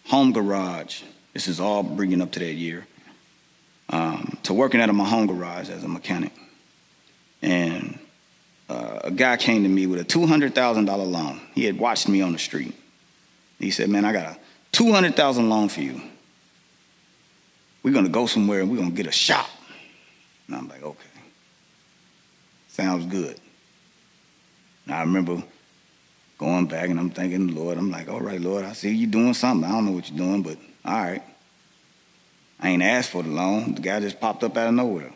[0.04, 1.02] home garage.
[1.32, 2.86] This is all bringing up to that year.
[3.88, 6.32] Um, to working out of my home garage as a mechanic.
[7.42, 7.98] And
[8.68, 11.40] uh, a guy came to me with a $200,000 loan.
[11.54, 12.74] He had watched me on the street.
[13.58, 14.38] He said, Man, I got a
[14.72, 16.00] 200,000 loan for you.
[17.82, 19.48] We're going to go somewhere and we're going to get a shop.
[20.46, 21.06] And I'm like, Okay.
[22.68, 23.38] Sounds good.
[24.86, 25.42] And I remember
[26.38, 29.34] going back and I'm thinking, Lord, I'm like, all right, Lord, I see you doing
[29.34, 29.68] something.
[29.68, 31.22] I don't know what you're doing, but all right.
[32.60, 33.74] I ain't asked for the loan.
[33.74, 35.12] The guy just popped up out of nowhere.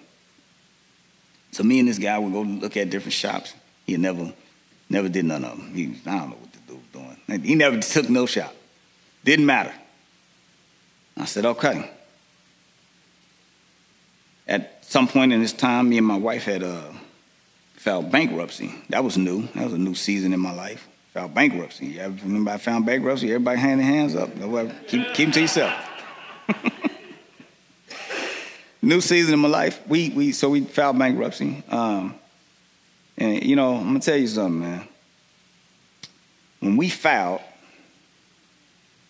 [1.52, 3.54] So me and this guy would go look at different shops.
[3.86, 4.32] He never,
[4.88, 5.74] never did none of them.
[5.74, 7.42] He, I don't know what the dude was doing.
[7.42, 8.54] He never took no shop.
[9.24, 9.72] Didn't matter.
[11.16, 11.90] I said, okay.
[14.48, 16.92] At some point in this time, me and my wife had uh,
[17.76, 18.74] filed bankruptcy.
[18.88, 19.46] That was new.
[19.54, 20.88] That was a new season in my life.
[21.14, 22.00] Filed bankruptcy.
[22.00, 24.34] Everybody found bankruptcy, everybody hand their hands up.
[24.88, 25.72] Keep, keep them to yourself.
[28.82, 29.80] new season in my life.
[29.86, 31.62] We, we, so we filed bankruptcy.
[31.70, 32.16] Um,
[33.16, 34.88] and, you know, I'm going to tell you something, man.
[36.58, 37.42] When we filed,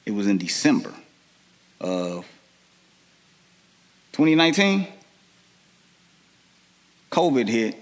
[0.04, 0.92] it was in December
[1.80, 2.26] of
[4.12, 4.88] 2019.
[7.10, 7.76] COVID hit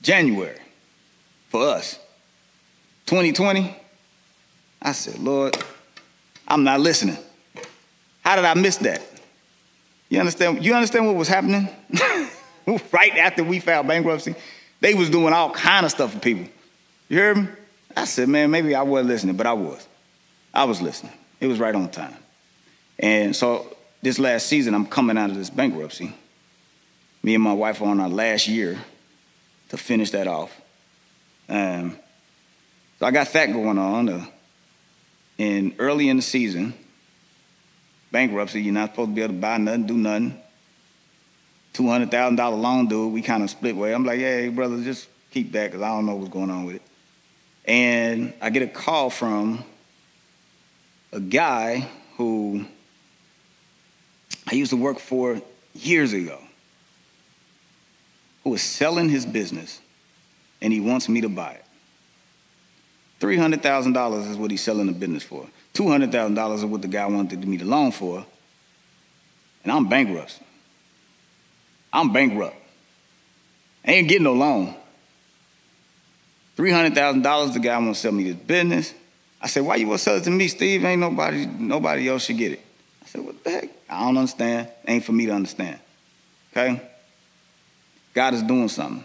[0.00, 0.60] January
[1.48, 1.98] for us.
[3.08, 3.74] 2020,
[4.82, 5.56] I said, Lord,
[6.46, 7.16] I'm not listening.
[8.22, 9.00] How did I miss that?
[10.10, 10.62] You understand?
[10.62, 11.70] You understand what was happening?
[12.92, 14.34] right after we filed bankruptcy,
[14.80, 16.48] they was doing all kind of stuff for people.
[17.08, 17.48] You heard me?
[17.96, 19.88] I said, man, maybe I wasn't listening, but I was.
[20.52, 21.14] I was listening.
[21.40, 22.14] It was right on time.
[22.98, 26.14] And so this last season, I'm coming out of this bankruptcy.
[27.22, 28.78] Me and my wife are on our last year
[29.70, 30.54] to finish that off.
[31.48, 31.96] Um,
[32.98, 34.08] So I got that going on.
[34.08, 34.26] Uh,
[35.38, 36.74] and early in the season,
[38.10, 40.40] bankruptcy, you're not supposed to be able to buy nothing, do nothing.
[41.74, 43.94] $200,000 loan dude, we kind of split way.
[43.94, 46.76] I'm like, hey, brother, just keep that because I don't know what's going on with
[46.76, 46.82] it.
[47.66, 49.62] And I get a call from
[51.12, 52.64] a guy who
[54.50, 55.40] I used to work for
[55.74, 56.40] years ago
[58.42, 59.80] who is selling his business
[60.60, 61.64] and he wants me to buy it.
[63.20, 65.46] $300,000 is what he's selling the business for.
[65.74, 68.24] $200,000 is what the guy wanted me to loan for.
[69.62, 70.40] And I'm bankrupt.
[71.92, 72.56] I'm bankrupt.
[73.84, 74.74] I ain't getting no loan.
[76.56, 78.94] $300,000 the guy wants to sell me this business.
[79.40, 80.84] I said, why you want to sell it to me, Steve?
[80.84, 82.60] Ain't nobody, nobody else should get it.
[83.02, 83.70] I said, what the heck?
[83.88, 84.68] I don't understand.
[84.86, 85.78] Ain't for me to understand.
[86.52, 86.82] Okay?
[88.14, 89.04] God is doing something.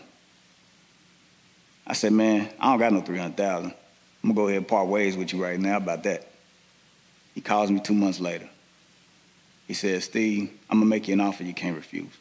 [1.86, 3.74] I said, man, I don't got no 300,000.
[4.24, 6.28] I'm gonna go ahead and part ways with you right now about that.
[7.36, 8.50] He calls me two months later.
[9.68, 12.12] He says, Steve, I'm gonna make you an offer you can't refuse.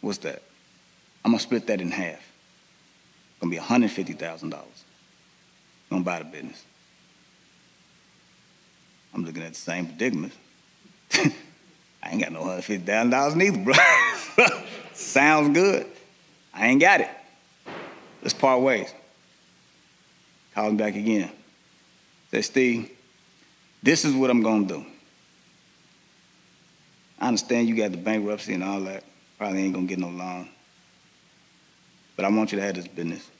[0.00, 0.42] What's that?
[1.24, 2.20] I'm gonna split that in half.
[3.40, 4.54] Gonna be $150,000.
[5.90, 6.64] Gonna buy the business.
[9.12, 10.32] I'm looking at the same predicament.
[11.12, 13.74] I ain't got no $150,000 neither, bro.
[14.94, 15.86] Sounds good.
[16.54, 17.10] I ain't got it.
[18.22, 18.92] Let's part ways.
[20.54, 21.30] Call him back again.
[22.30, 22.90] Say, Steve,
[23.82, 24.86] this is what I'm going to do.
[27.18, 29.04] I understand you got the bankruptcy and all that.
[29.38, 30.48] Probably ain't going to get no loan.
[32.16, 33.30] But I want you to have this business.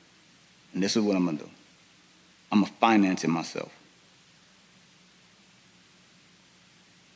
[0.73, 1.51] And this is what I'm going to do
[2.53, 3.73] I'm going to finance it myself.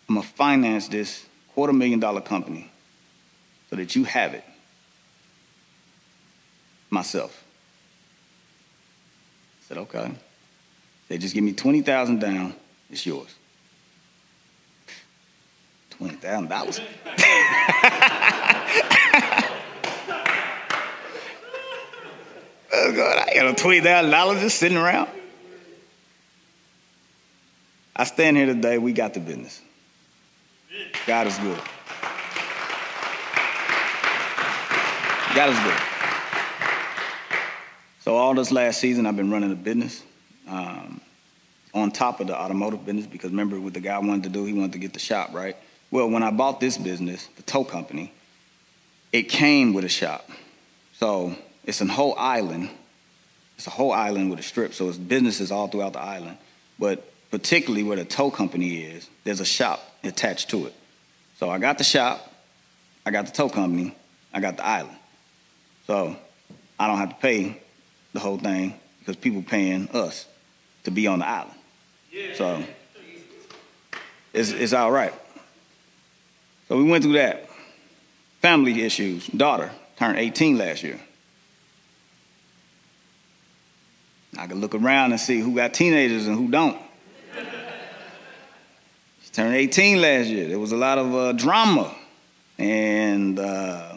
[0.09, 2.71] I'm going to finance this quarter million dollar company
[3.71, 4.45] so that you have it
[6.91, 7.44] myself.
[9.69, 10.13] Said, okay.
[11.09, 12.55] They just give me 20000 down,
[12.91, 13.33] it's yours.
[15.99, 16.81] $20,000?
[22.73, 25.09] oh, God, I got a $20,000 just sitting around.
[27.97, 29.63] I stand here today, we got the business.
[31.07, 31.61] God is good.
[35.35, 35.94] God is good.
[38.05, 40.03] So all this last season, I've been running a business
[40.47, 41.01] um,
[41.73, 44.45] on top of the automotive business because remember what the guy wanted to do?
[44.45, 45.57] He wanted to get the shop, right?
[45.91, 48.13] Well, when I bought this business, the tow company,
[49.11, 50.29] it came with a shop.
[50.99, 52.69] So it's a whole island.
[53.57, 54.75] It's a whole island with a strip.
[54.75, 56.37] So it's businesses all throughout the island.
[56.79, 60.75] But particularly where the tow company is, there's a shop attached to it.
[61.39, 62.31] So I got the shop,
[63.07, 63.97] I got the tow company,
[64.31, 64.99] I got the island.
[65.87, 66.15] So
[66.79, 67.63] I don't have to pay
[68.15, 70.27] the whole thing because people paying us
[70.85, 71.59] to be on the island.
[72.35, 72.65] So
[74.33, 75.13] it's, it's all right.
[76.69, 77.49] So we went through that.
[78.41, 79.27] Family issues.
[79.27, 80.99] Daughter turned 18 last year.
[84.39, 86.79] I can look around and see who got teenagers and who don't.
[89.23, 90.49] she turned 18 last year.
[90.49, 91.95] There was a lot of uh, drama
[92.59, 93.95] and uh,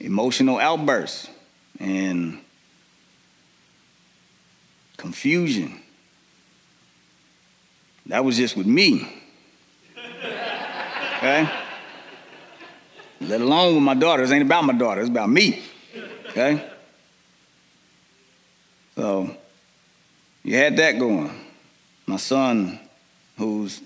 [0.00, 1.28] emotional outbursts
[1.78, 2.40] and
[5.04, 5.82] confusion.
[8.06, 9.06] That was just with me.
[11.18, 11.46] Okay?
[13.20, 14.32] Let alone with my daughters.
[14.32, 15.62] Ain't about my daughter, it's about me.
[16.30, 16.70] Okay?
[18.96, 19.36] So
[20.42, 21.30] you had that going.
[22.06, 22.80] My son,
[23.36, 23.82] who's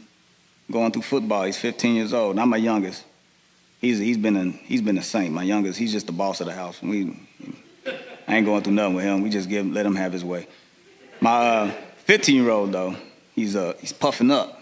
[0.70, 3.04] going through football, he's 15 years old, not my youngest.
[3.80, 5.32] He's, he's, been, a, he's been a saint.
[5.32, 6.80] My youngest, he's just the boss of the house.
[6.80, 7.16] We,
[8.28, 9.22] I ain't going through nothing with him.
[9.22, 10.46] We just give, let him have his way.
[11.20, 11.70] My
[12.04, 12.96] 15 uh, year old, though,
[13.34, 14.60] he's, uh, he's puffing up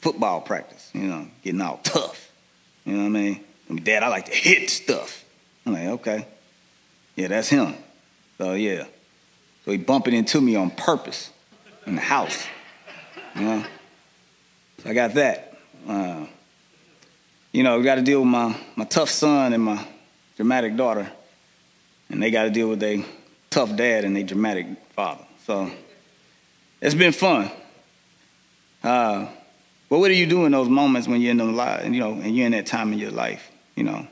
[0.00, 2.30] football practice, you know, getting all tough.
[2.84, 3.44] You know what I mean?
[3.68, 5.24] I mean, Dad, I like to hit stuff.
[5.66, 6.26] I'm like, okay.
[7.16, 7.74] Yeah, that's him.
[8.38, 8.84] So, yeah.
[9.64, 11.30] So he bumping into me on purpose
[11.86, 12.46] in the house.
[13.34, 13.64] You know?
[14.82, 15.58] So I got that.
[15.86, 16.26] Uh,
[17.52, 19.84] you know, we got to deal with my, my tough son and my
[20.36, 21.10] dramatic daughter.
[22.08, 23.04] And they got to deal with their
[23.50, 25.24] tough dad and their dramatic father.
[25.46, 25.70] So
[26.80, 27.50] it's been fun.
[28.82, 29.26] Uh,
[29.88, 32.12] but what do you do in those moments when you're in the life, you know,
[32.12, 34.06] and you're in that time in your life, you know?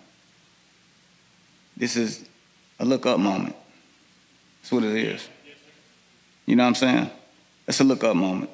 [1.76, 2.28] This is
[2.78, 3.54] a look up moment.
[4.60, 5.28] That's what it is.
[6.46, 7.10] You know what I'm saying?
[7.66, 8.50] It's a look up moment.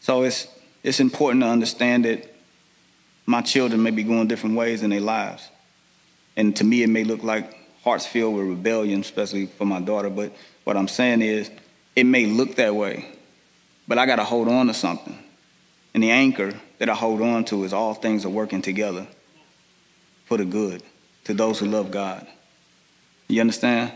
[0.00, 0.48] So it's
[0.82, 2.34] it's important to understand that
[3.26, 5.46] my children may be going different ways in their lives.
[6.36, 7.54] And to me it may look like
[7.84, 10.08] heart's filled with rebellion, especially for my daughter.
[10.10, 10.32] But
[10.64, 11.50] what I'm saying is,
[11.96, 13.06] it may look that way,
[13.90, 15.18] but I got to hold on to something.
[15.94, 19.04] And the anchor that I hold on to is all things are working together
[20.26, 20.84] for the good
[21.24, 22.24] to those who love God.
[23.26, 23.90] You understand?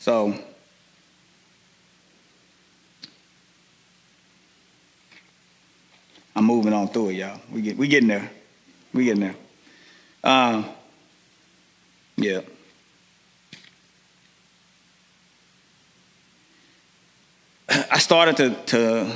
[0.00, 0.34] So,
[6.34, 7.40] I'm moving on through it, y'all.
[7.52, 8.28] We get we getting there.
[8.92, 9.36] We getting there.
[10.24, 10.66] Um,
[12.16, 12.40] yeah.
[17.74, 19.12] I started to, to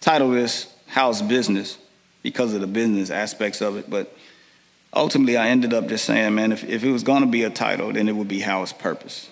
[0.00, 1.78] title this how's business
[2.22, 4.12] because of the business aspects of it, but
[4.92, 7.50] ultimately I ended up just saying, man, if, if it was going to be a
[7.50, 9.28] title, then it would be how's purpose.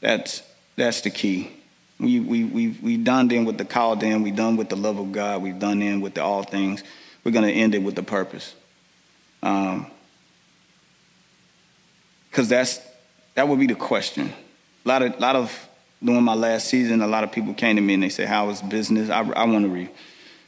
[0.00, 0.42] That's,
[0.76, 1.50] that's the key.
[2.00, 4.98] We, we, we, we done in with the called in, we done with the love
[4.98, 6.82] of God, we've done in with the all things.
[7.22, 8.54] We're going to end it with the purpose.
[9.40, 9.90] Because um,
[12.48, 12.80] that's,
[13.34, 14.32] that would be the question.
[14.84, 15.65] A lot of, lot of,
[16.02, 18.48] during my last season, a lot of people came to me and they said, how
[18.50, 19.10] is business?
[19.10, 19.90] I, I want to re-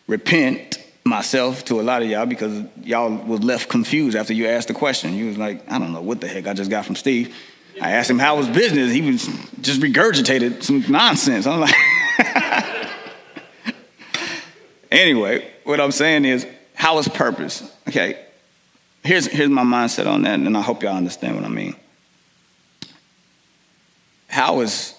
[0.07, 4.69] repent myself to a lot of y'all because y'all was left confused after you asked
[4.69, 5.15] the question.
[5.15, 7.35] You was like, I don't know what the heck I just got from Steve.
[7.81, 8.93] I asked him how was business.
[8.93, 9.27] He was
[9.61, 11.47] just regurgitated some nonsense.
[11.47, 11.75] I'm like,
[14.91, 17.63] anyway, what I'm saying is, how is purpose?
[17.89, 18.25] Okay,
[19.05, 21.77] here's here's my mindset on that, and I hope y'all understand what I mean.
[24.29, 24.98] How is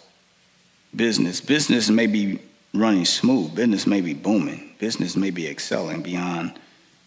[0.96, 1.42] business?
[1.42, 2.40] Business may be
[2.74, 3.56] running smooth.
[3.56, 4.76] Business may be booming.
[4.80, 6.58] Business may be excelling beyond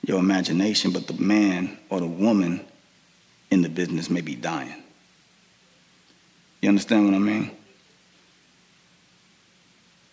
[0.06, 2.64] your imagination, but the man or the woman
[3.50, 4.82] in the business may be dying.
[6.60, 7.50] You understand what I mean?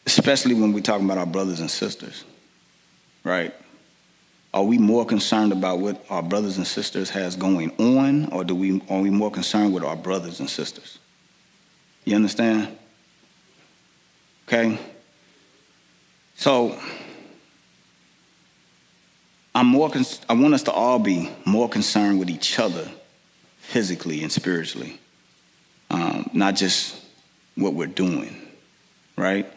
[0.05, 2.24] Especially when we talk about our brothers and sisters,
[3.24, 3.53] right?
[4.53, 8.55] Are we more concerned about what our brothers and sisters has going on, or do
[8.55, 10.97] we are we more concerned with our brothers and sisters?
[12.03, 12.76] You understand?
[14.50, 14.80] Okay.
[16.36, 16.76] So
[19.54, 19.91] I'm more.
[20.28, 22.89] I want us to all be more concerned with each other,
[23.60, 25.00] physically and spiritually
[25.89, 26.95] um, not just
[27.56, 28.36] what we're doing,
[29.16, 29.52] right?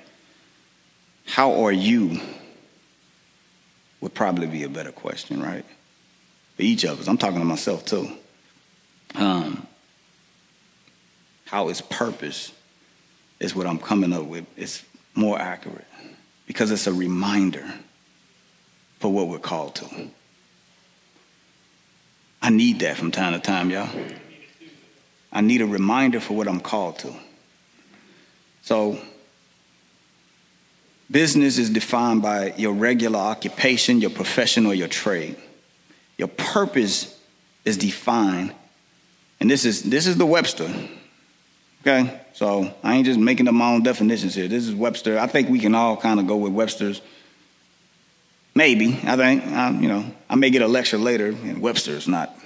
[1.27, 2.21] How are you?
[4.01, 5.65] Would probably be a better question, right?
[6.57, 7.07] For each of us.
[7.07, 8.11] I'm talking to myself too.
[9.15, 9.67] Um,
[11.45, 12.53] how is purpose
[13.43, 14.47] is what I'm coming up with.
[14.57, 14.85] It's
[15.15, 15.85] more accurate
[16.47, 17.65] because it's a reminder
[19.01, 19.89] for what we're called to.
[22.41, 23.89] I need that from time to time, y'all.
[25.33, 27.13] I need a reminder for what I'm called to.
[28.63, 28.99] So,
[31.11, 35.37] business is defined by your regular occupation, your profession, or your trade.
[36.17, 37.19] Your purpose
[37.65, 38.55] is defined,
[39.41, 40.73] and this is this is the Webster.
[41.81, 44.49] Okay, so I ain't just making up my own definitions here.
[44.49, 45.19] This is Webster.
[45.19, 47.01] I think we can all kind of go with Webster's.
[48.55, 52.37] Maybe I think I, you know I may get a lecture later, and Webster's not.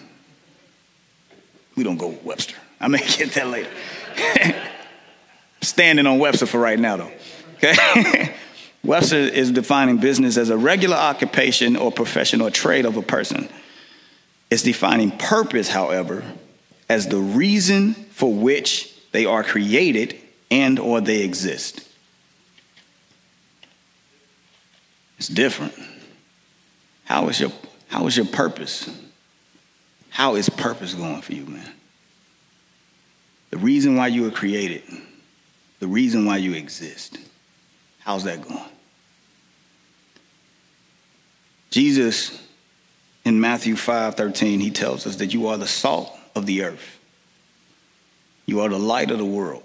[1.76, 2.56] We don't go with Webster.
[2.80, 3.70] I may get that later.
[5.62, 7.10] Standing on Webster for right now, though.
[7.56, 8.34] Okay?
[8.84, 13.48] Webster is defining business as a regular occupation or profession or trade of a person.
[14.48, 16.22] It's defining purpose, however,
[16.88, 20.14] as the reason for which they are created
[20.50, 21.80] and or they exist.
[25.16, 25.72] It's different.
[27.06, 27.50] How is your
[27.88, 28.90] how is your purpose?
[30.10, 31.72] How is purpose going for you, man?
[33.48, 34.82] The reason why you were created,
[35.80, 37.16] the reason why you exist.
[38.00, 38.68] How's that going?
[41.70, 42.38] Jesus
[43.24, 46.95] in Matthew 5 13, he tells us that you are the salt of the earth,
[48.46, 49.62] you are the light of the world.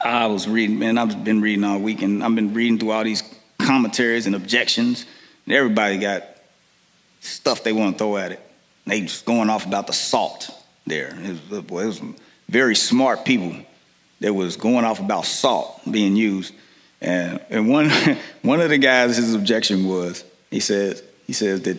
[0.00, 3.04] I was reading, man, I've been reading all week, and I've been reading through all
[3.04, 3.22] these
[3.58, 5.06] commentaries and objections,
[5.44, 6.24] and everybody got
[7.20, 8.40] stuff they want to throw at it.
[8.86, 10.50] They just going off about the salt
[10.86, 11.18] there.
[11.20, 12.02] It was, boy, it was
[12.48, 13.54] very smart people
[14.20, 16.54] that was going off about salt being used.
[17.00, 17.90] And, and one,
[18.42, 21.76] one of the guys, his objection was, he says, he says that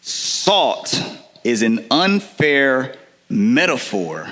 [0.00, 1.02] salt
[1.42, 2.94] is an unfair
[3.28, 4.28] metaphor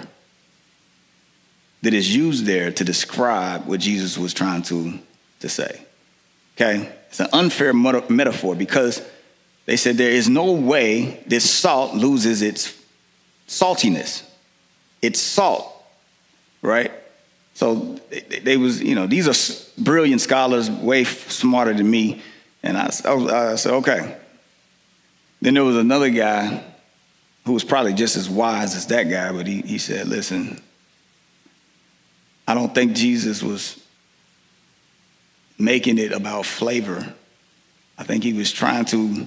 [1.82, 4.98] that is used there to describe what Jesus was trying to,
[5.40, 5.84] to say.
[6.56, 6.92] Okay?
[7.08, 9.02] It's an unfair metaphor because
[9.66, 12.76] they said there is no way this salt loses its
[13.48, 14.22] saltiness.
[15.02, 15.70] It's salt,
[16.62, 16.92] right?
[17.54, 17.98] So
[18.42, 22.22] they, was, you know, these are brilliant scholars, way smarter than me.
[22.62, 24.16] And I, I said, okay.
[25.40, 26.62] Then there was another guy
[27.44, 30.60] who was probably just as wise as that guy, but he, he said, Listen,
[32.46, 33.82] I don't think Jesus was
[35.58, 37.14] making it about flavor.
[37.98, 39.26] I think he was trying to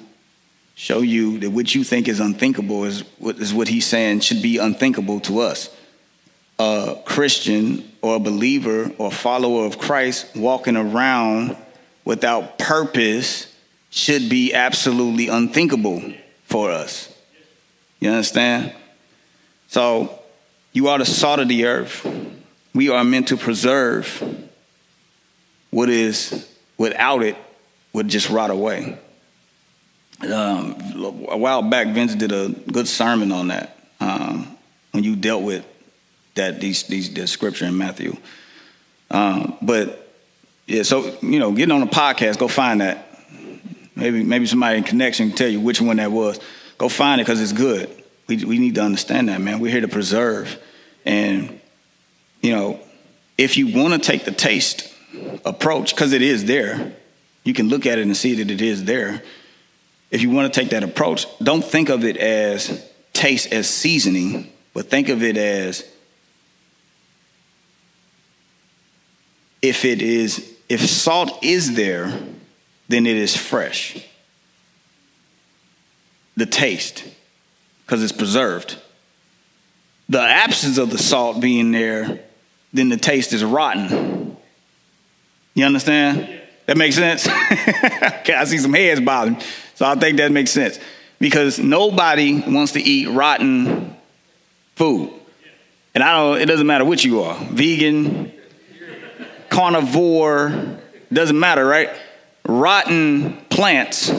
[0.75, 4.41] show you that what you think is unthinkable is what, is what he's saying should
[4.41, 5.73] be unthinkable to us.
[6.59, 11.55] A Christian or a believer or follower of Christ walking around
[12.03, 13.53] without purpose
[13.89, 16.13] should be absolutely unthinkable
[16.43, 17.14] for us.
[18.05, 18.71] You understand?
[19.67, 20.19] So,
[20.73, 22.05] you are the salt of the earth.
[22.71, 24.23] We are meant to preserve
[25.71, 26.47] what is
[26.77, 27.35] without it
[27.93, 28.99] would just rot away.
[30.21, 30.75] Um,
[31.29, 34.55] a while back, Vince did a good sermon on that um,
[34.91, 35.65] when you dealt with
[36.35, 38.15] that these these the scripture in Matthew.
[39.09, 40.13] Um, but
[40.67, 43.19] yeah, so you know, getting on a podcast, go find that.
[43.95, 46.39] Maybe maybe somebody in connection can tell you which one that was.
[46.77, 47.89] Go find it because it's good.
[48.27, 49.59] We we need to understand that, man.
[49.59, 50.59] We're here to preserve,
[51.05, 51.59] and
[52.41, 52.79] you know,
[53.37, 54.91] if you want to take the taste
[55.45, 56.93] approach, because it is there,
[57.43, 59.21] you can look at it and see that it is there.
[60.11, 64.51] If you want to take that approach, don't think of it as taste as seasoning,
[64.73, 65.85] but think of it as
[69.61, 72.11] if it is if salt is there,
[72.87, 74.05] then it is fresh.
[76.37, 77.03] The taste,
[77.85, 78.77] because it's preserved.
[80.09, 82.19] The absence of the salt being there,
[82.73, 84.37] then the taste is rotten.
[85.53, 86.41] You understand?
[86.65, 87.27] That makes sense?
[87.27, 89.39] okay, I see some heads bobbing.
[89.75, 90.79] So I think that makes sense.
[91.19, 93.95] Because nobody wants to eat rotten
[94.75, 95.11] food.
[95.93, 98.33] And I don't, it doesn't matter what you are vegan,
[99.49, 100.79] carnivore,
[101.11, 101.89] doesn't matter, right?
[102.45, 104.11] Rotten plants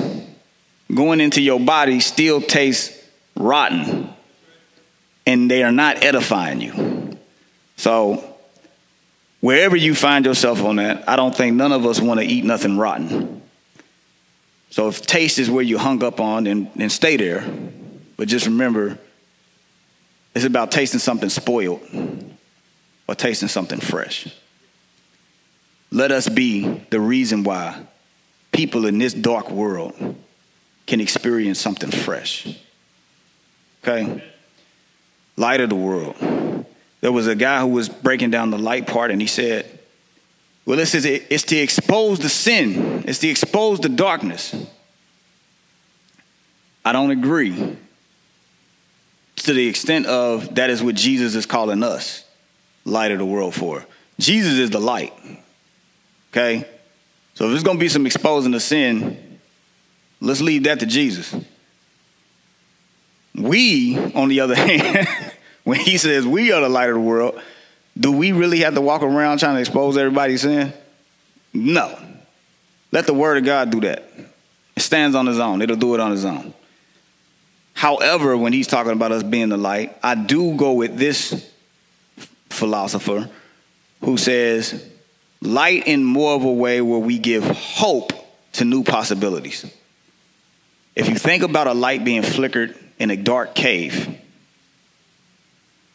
[0.94, 2.96] going into your body still tastes
[3.34, 4.08] rotten.
[5.26, 7.18] And they are not edifying you.
[7.76, 8.36] So
[9.40, 12.44] wherever you find yourself on that, I don't think none of us want to eat
[12.44, 13.42] nothing rotten.
[14.70, 17.48] So if taste is where you hung up on, then, then stay there.
[18.16, 18.98] But just remember,
[20.34, 21.80] it's about tasting something spoiled
[23.08, 24.28] or tasting something fresh.
[25.90, 27.86] Let us be the reason why
[28.52, 29.94] people in this dark world
[30.86, 32.58] can experience something fresh.
[33.82, 34.22] Okay?
[35.36, 36.16] Light of the world
[37.06, 39.78] there was a guy who was breaking down the light part and he said,
[40.64, 44.54] well, this is it's to expose the sin, it's to expose the darkness.
[46.84, 47.76] I don't agree
[49.36, 52.24] to the extent of that is what Jesus is calling us
[52.84, 53.86] light of the world for.
[54.18, 55.12] Jesus is the light.
[56.32, 56.66] Okay?
[57.34, 59.16] So if there's to be some exposing the sin,
[60.26, 61.34] let's leave that to Jesus.
[63.34, 65.08] We, on the other hand,
[65.64, 67.40] when he says we are the light of the world,
[67.98, 70.72] do we really have to walk around trying to expose everybody's sin?
[71.52, 71.98] No.
[72.92, 74.08] Let the word of God do that.
[74.76, 75.62] It stands on its own.
[75.62, 76.52] It'll do it on its own.
[77.72, 81.50] However, when he's talking about us being the light, I do go with this
[82.48, 83.28] philosopher
[84.00, 84.88] who says
[85.40, 88.12] light in more of a way where we give hope
[88.52, 89.70] to new possibilities.
[90.96, 94.18] If you think about a light being flickered in a dark cave,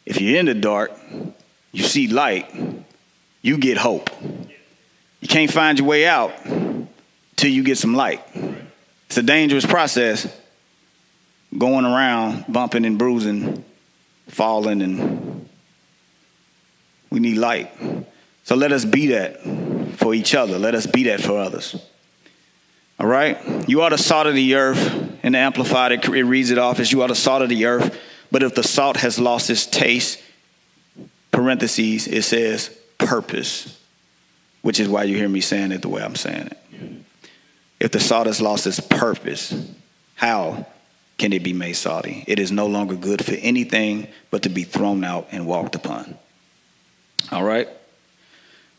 [0.06, 0.92] if you're in the dark,
[1.72, 2.48] you see light,
[3.42, 4.10] you get hope.
[5.20, 6.32] You can't find your way out
[7.34, 8.24] till you get some light.
[9.06, 10.32] It's a dangerous process
[11.58, 13.64] going around bumping and bruising,
[14.28, 15.48] falling, and
[17.10, 17.72] we need light.
[18.44, 19.42] So let us be that
[19.98, 20.58] for each other.
[20.58, 21.76] Let us be that for others.
[23.02, 23.68] All right?
[23.68, 25.10] You are the salt of the earth.
[25.24, 27.98] And Amplified, it reads it off as you are the salt of the earth.
[28.30, 30.22] But if the salt has lost its taste,
[31.32, 33.80] parentheses, it says purpose,
[34.62, 36.58] which is why you hear me saying it the way I'm saying it.
[37.80, 39.52] If the salt has lost its purpose,
[40.14, 40.66] how
[41.18, 42.24] can it be made salty?
[42.28, 46.16] It is no longer good for anything but to be thrown out and walked upon.
[47.32, 47.68] All right?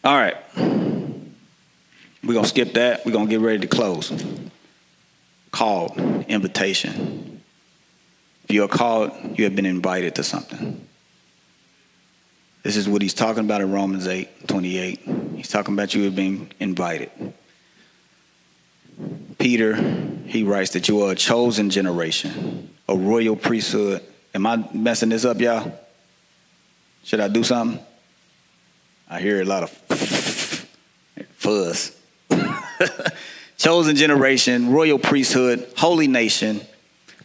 [0.03, 0.37] All right.
[2.23, 3.05] We're going to skip that.
[3.05, 4.11] We're going to get ready to close.
[5.51, 5.97] Called
[6.27, 7.41] invitation.
[8.45, 10.87] If you are called, you have been invited to something.
[12.63, 14.99] This is what he's talking about in Romans 8 28.
[15.35, 17.11] He's talking about you have been invited.
[19.37, 19.75] Peter,
[20.25, 24.01] he writes that you are a chosen generation, a royal priesthood.
[24.33, 25.77] Am I messing this up, y'all?
[27.03, 27.83] Should I do something?
[29.09, 29.69] I hear a lot of
[31.35, 31.97] fuzz.
[33.57, 36.61] chosen generation, royal priesthood, holy nation,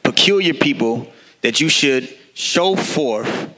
[0.03, 1.11] peculiar people,
[1.43, 3.55] that you should show forth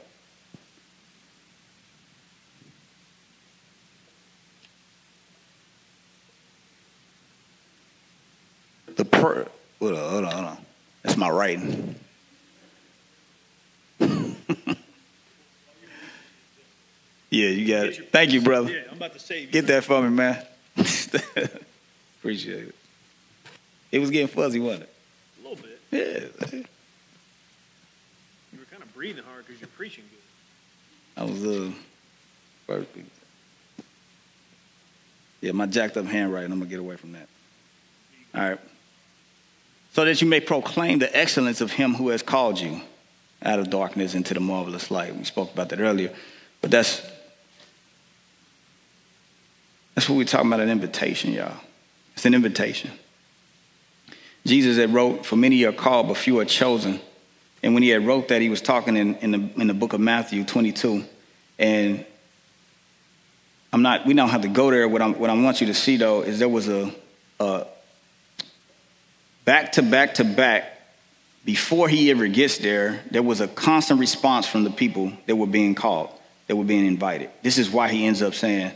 [8.97, 9.47] the per
[9.79, 10.59] hold on, hold on, hold on.
[11.03, 11.95] That's my writing.
[14.01, 14.29] yeah,
[17.31, 18.13] you got it.
[18.13, 18.71] Thank you, brother.
[18.71, 19.47] Yeah, I'm about to say.
[19.47, 20.45] Get that for me, man.
[22.21, 22.75] Appreciate it.
[23.91, 24.95] It was getting fuzzy, wasn't it?
[25.39, 25.81] A little bit.
[25.91, 26.61] Yeah.
[28.53, 31.23] You were kind of breathing hard because you're preaching good.
[31.23, 31.73] I was uh
[35.41, 37.27] Yeah, my jacked up handwriting, I'm gonna get away from that.
[38.35, 38.61] All right.
[39.93, 42.83] So that you may proclaim the excellence of him who has called you
[43.43, 45.17] out of darkness into the marvelous light.
[45.17, 46.15] We spoke about that earlier.
[46.61, 47.03] But that's
[49.95, 51.57] that's what we're talking about, an invitation, y'all.
[52.21, 52.91] It's an invitation.
[54.45, 57.01] Jesus had wrote, For many are called, but few are chosen.
[57.63, 59.95] And when he had wrote that, he was talking in, in, the, in the book
[59.95, 61.03] of Matthew 22.
[61.59, 62.05] And
[63.73, 64.87] I'm not, we don't have to go there.
[64.87, 66.95] What, I'm, what I want you to see, though, is there was a,
[67.41, 67.67] a
[69.47, 70.79] back to back to back,
[71.47, 75.47] before he ever gets there, there was a constant response from the people that were
[75.47, 76.11] being called,
[76.49, 77.31] that were being invited.
[77.43, 78.73] This is why he ends up saying,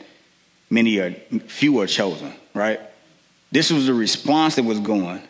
[0.70, 1.10] many are,
[1.46, 2.80] few are chosen, right?
[3.54, 5.22] This was the response that was going.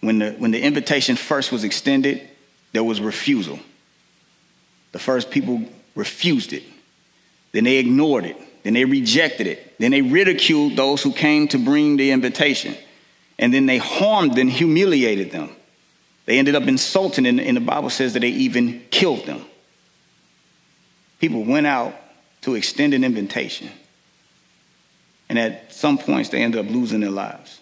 [0.00, 2.22] When the, when the invitation first was extended,
[2.72, 3.58] there was refusal.
[4.92, 5.64] The first people
[5.96, 6.62] refused it.
[7.50, 8.36] Then they ignored it.
[8.62, 9.76] Then they rejected it.
[9.80, 12.76] Then they ridiculed those who came to bring the invitation.
[13.40, 15.50] And then they harmed and humiliated them.
[16.26, 19.44] They ended up insulting, and, and the Bible says that they even killed them.
[21.18, 21.92] People went out
[22.42, 23.68] to extend an invitation.
[25.28, 27.60] And at some points, they end up losing their lives.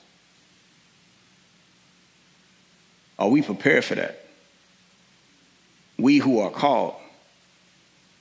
[3.18, 4.24] Are we prepared for that?
[5.98, 6.94] We who are called,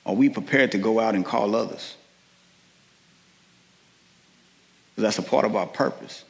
[0.05, 1.95] are we prepared to go out and call others?
[4.95, 6.23] That's a part of our purpose,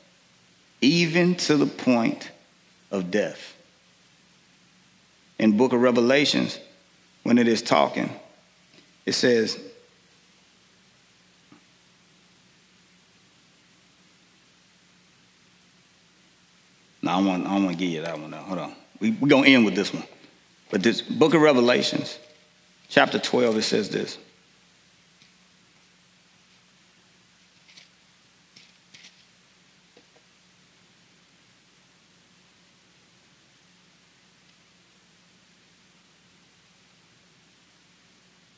[0.82, 2.32] even to the point
[2.90, 3.56] of death.
[5.38, 6.60] In book of Revelations,
[7.24, 8.10] when it is talking,
[9.06, 9.60] it says,
[17.06, 18.42] No, I want, I want to give you that one now.
[18.42, 18.76] Hold on.
[19.00, 20.04] We, we're going to end with this one.
[20.72, 22.18] But this book of Revelations,
[22.90, 24.18] chapter 12, it says this.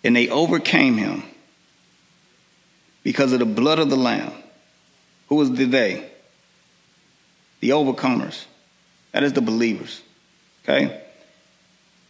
[0.06, 1.24] And they overcame him
[3.04, 4.32] because of the blood of the Lamb.
[5.28, 6.10] Who was the they?
[7.60, 8.46] The overcomers.
[9.12, 10.02] That is the believers.
[10.64, 11.02] Okay?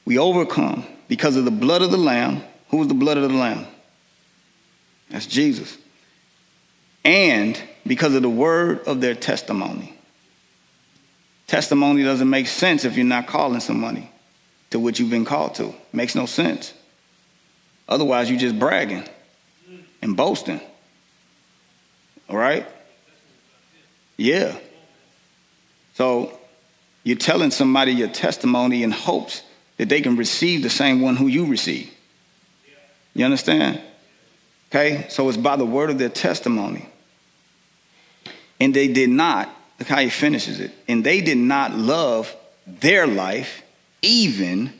[0.05, 2.43] We overcome because of the blood of the Lamb.
[2.69, 3.65] Who is the blood of the Lamb?
[5.09, 5.77] That's Jesus.
[7.05, 9.97] And because of the word of their testimony.
[11.47, 14.09] Testimony doesn't make sense if you're not calling somebody
[14.71, 15.69] to what you've been called to.
[15.69, 16.73] It makes no sense.
[17.87, 19.05] Otherwise, you're just bragging
[20.01, 20.59] and boasting.
[22.29, 22.67] All right?
[24.17, 24.57] Yeah.
[25.97, 26.37] So
[27.03, 29.41] you're telling somebody your testimony in hopes
[29.77, 31.91] that they can receive the same one who you receive.
[33.15, 33.81] You understand?
[34.69, 35.07] Okay?
[35.09, 36.87] So it's by the word of their testimony.
[38.59, 40.71] And they did not, look how he finishes it.
[40.87, 42.35] And they did not love
[42.67, 43.63] their life
[44.03, 44.71] even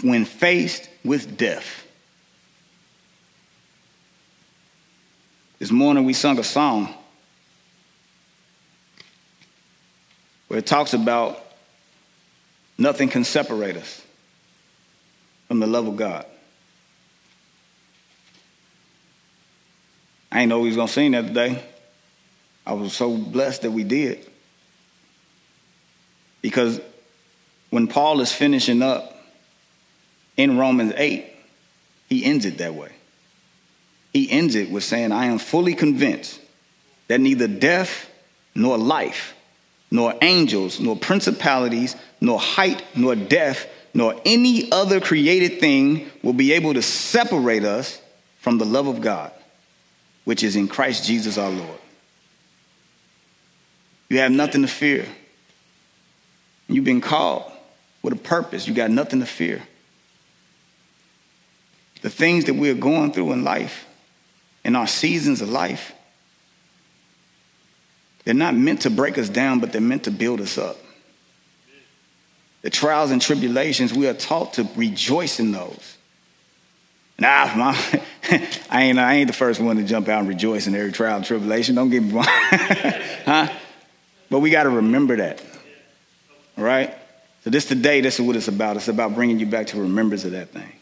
[0.00, 1.84] when faced with death.
[5.58, 6.94] This morning we sung a song
[10.54, 11.44] where it talks about
[12.78, 14.00] nothing can separate us
[15.48, 16.24] from the love of God.
[20.30, 21.60] I ain't know we was gonna sing that today.
[22.64, 24.30] I was so blessed that we did.
[26.40, 26.80] Because
[27.70, 29.12] when Paul is finishing up
[30.36, 31.26] in Romans 8,
[32.08, 32.92] he ends it that way.
[34.12, 36.40] He ends it with saying, I am fully convinced
[37.08, 38.08] that neither death
[38.54, 39.33] nor life,
[39.94, 46.50] nor angels, nor principalities, nor height, nor depth, nor any other created thing will be
[46.50, 48.02] able to separate us
[48.40, 49.30] from the love of God,
[50.24, 51.78] which is in Christ Jesus our Lord.
[54.08, 55.06] You have nothing to fear.
[56.66, 57.52] You've been called
[58.02, 58.66] with a purpose.
[58.66, 59.62] You got nothing to fear.
[62.02, 63.86] The things that we're going through in life,
[64.64, 65.92] in our seasons of life,
[68.24, 70.76] they're not meant to break us down, but they're meant to build us up.
[72.62, 75.98] the trials and tribulations, we are taught to rejoice in those.
[77.18, 77.28] Nah,
[78.70, 81.16] I ain't I ain't the first one to jump out and rejoice in every trial
[81.16, 81.76] and tribulation.
[81.76, 83.48] Don't get me wrong, huh?
[84.30, 85.40] But we got to remember that,
[86.58, 86.92] all right?
[87.44, 88.76] So this today, this is what it's about.
[88.76, 90.72] It's about bringing you back to remembrance of that thing,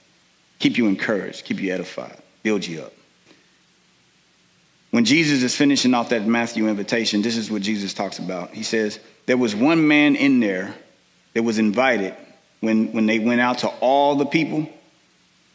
[0.59, 2.93] keep you encouraged, keep you edified, build you up.
[4.93, 8.51] When Jesus is finishing off that Matthew invitation, this is what Jesus talks about.
[8.51, 10.75] He says, There was one man in there
[11.33, 12.15] that was invited
[12.61, 14.69] when, when they went out to all the people.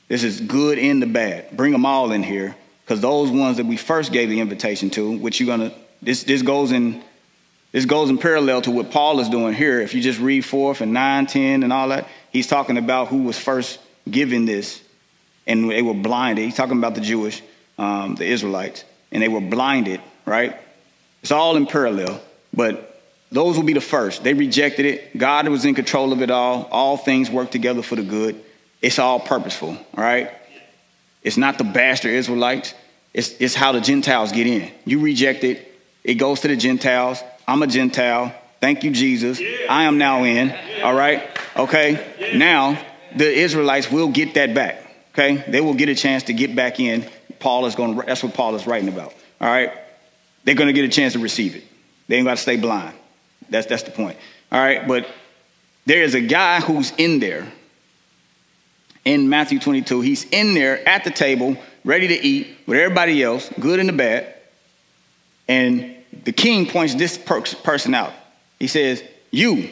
[0.08, 1.56] This is good and the bad.
[1.56, 5.16] Bring them all in here, because those ones that we first gave the invitation to,
[5.20, 5.72] which you're gonna,
[6.02, 7.04] this, this goes in
[7.74, 9.82] this goes in parallel to what Paul is doing here.
[9.82, 13.24] If you just read forth and 9, 10, and all that, he's talking about who
[13.24, 13.80] was first
[14.10, 14.82] given this,
[15.46, 16.46] and they were blinded.
[16.46, 17.44] He's talking about the Jewish,
[17.78, 20.56] um, the Israelites and they were blinded, right?
[21.22, 22.22] It's all in parallel,
[22.54, 23.02] but
[23.32, 24.24] those will be the first.
[24.24, 25.18] They rejected it.
[25.18, 26.68] God was in control of it all.
[26.72, 28.42] All things work together for the good.
[28.82, 30.32] It's all purposeful, all right?
[31.24, 32.74] It's not the bastard Israelites.
[33.14, 34.72] It's, it's how the Gentiles get in.
[34.86, 37.22] You reject it, it goes to the Gentiles.
[37.48, 38.34] I'm a Gentile.
[38.62, 39.40] Thank you, Jesus.
[39.70, 40.54] I am now in,
[40.84, 41.28] all right?
[41.56, 42.34] Okay?
[42.36, 42.80] Now,
[43.16, 44.82] the Israelites will get that back,
[45.14, 45.44] okay?
[45.48, 47.10] They will get a chance to get back in
[47.40, 49.14] Paul is going that's what Paul is writing about.
[49.40, 49.74] All right?
[50.44, 51.64] They're going to get a chance to receive it.
[52.08, 52.96] They ain't got to stay blind.
[53.50, 54.18] That's, that's the point.
[54.52, 54.88] All right?
[54.88, 55.08] But
[55.86, 57.52] there is a guy who's in there
[59.06, 60.02] in Matthew 22.
[60.02, 63.94] He's in there at the table, ready to eat with everybody else, good and the
[63.94, 64.36] bad.
[65.48, 68.14] And the king points this person out.
[68.60, 69.70] He says, You,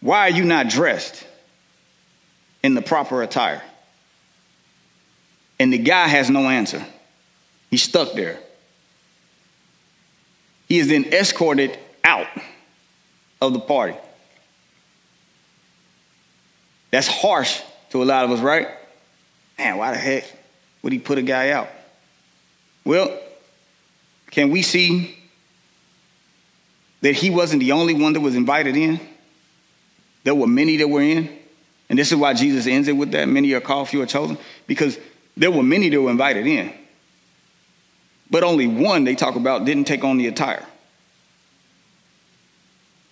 [0.00, 1.26] why are you not dressed
[2.62, 3.62] in the proper attire?
[5.58, 6.84] And the guy has no answer.
[7.70, 8.38] He's stuck there.
[10.68, 12.26] He is then escorted out
[13.40, 13.96] of the party.
[16.90, 18.68] That's harsh to a lot of us, right?
[19.58, 20.24] Man, why the heck
[20.82, 21.68] would he put a guy out?
[22.84, 23.18] Well,
[24.30, 25.16] can we see
[27.00, 29.00] that he wasn't the only one that was invited in?
[30.24, 31.36] There were many that were in.
[31.88, 34.38] And this is why Jesus ends it with that many are called, few are chosen.
[34.66, 34.98] Because
[35.36, 36.72] there were many that were invited in,
[38.30, 40.64] but only one they talk about didn't take on the attire.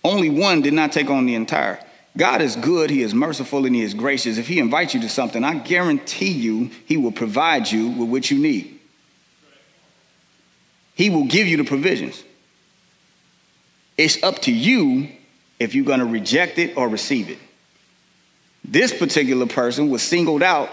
[0.03, 1.79] Only one did not take on the entire.
[2.17, 4.37] God is good, He is merciful, and He is gracious.
[4.37, 8.31] If He invites you to something, I guarantee you He will provide you with what
[8.31, 8.79] you need.
[10.93, 12.23] He will give you the provisions.
[13.97, 15.09] It's up to you
[15.59, 17.37] if you're going to reject it or receive it.
[18.63, 20.69] This particular person was singled out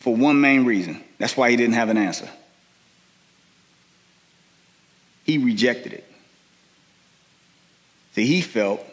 [0.00, 1.02] for one main reason.
[1.18, 2.28] That's why he didn't have an answer.
[5.24, 6.04] He rejected it.
[8.14, 8.84] See, he felt,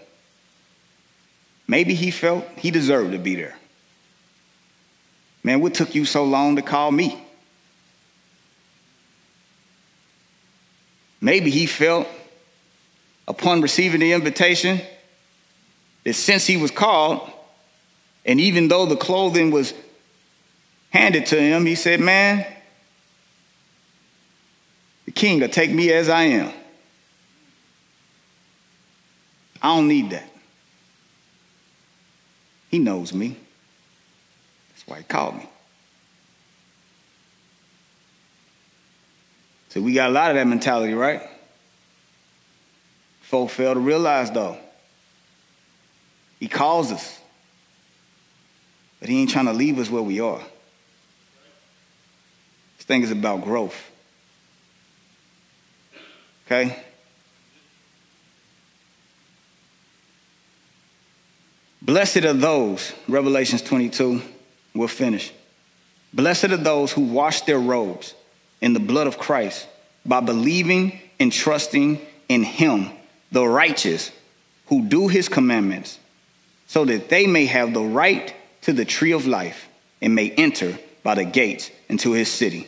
[1.68, 3.58] maybe he felt he deserved to be there.
[5.44, 7.18] Man, what took you so long to call me?
[11.22, 12.08] Maybe he felt
[13.28, 14.82] upon receiving the invitation
[16.04, 17.32] that since he was called,
[18.26, 19.74] and even though the clothing was
[20.98, 22.46] handed to him, he said, Man,
[25.06, 26.52] the king will take me as I am.
[29.62, 30.30] I don't need that.
[32.70, 33.38] He knows me.
[34.70, 35.50] That's why he called me.
[39.70, 41.22] So we got a lot of that mentality, right?
[43.22, 44.58] Folk fail to realize, though,
[46.40, 47.20] he calls us,
[49.00, 50.42] but he ain't trying to leave us where we are
[52.88, 53.76] thing is about growth.
[56.46, 56.76] Okay?
[61.82, 64.22] Blessed are those, Revelations 22,
[64.74, 65.34] we'll finish.
[66.14, 68.14] Blessed are those who wash their robes
[68.62, 69.68] in the blood of Christ
[70.06, 72.90] by believing and trusting in Him,
[73.32, 74.12] the righteous,
[74.68, 76.00] who do His commandments,
[76.68, 79.68] so that they may have the right to the tree of life
[80.02, 82.68] and may enter by the gates into His city.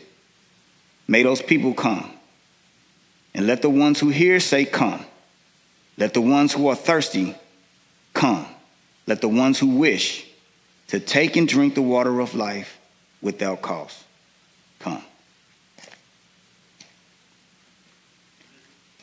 [1.09, 2.07] May those people come.
[3.33, 5.03] And let the ones who hear say, Come.
[5.97, 7.35] Let the ones who are thirsty
[8.13, 8.45] come.
[9.07, 10.27] Let the ones who wish
[10.89, 12.79] to take and drink the water of life
[13.23, 14.03] without cost
[14.77, 15.03] come.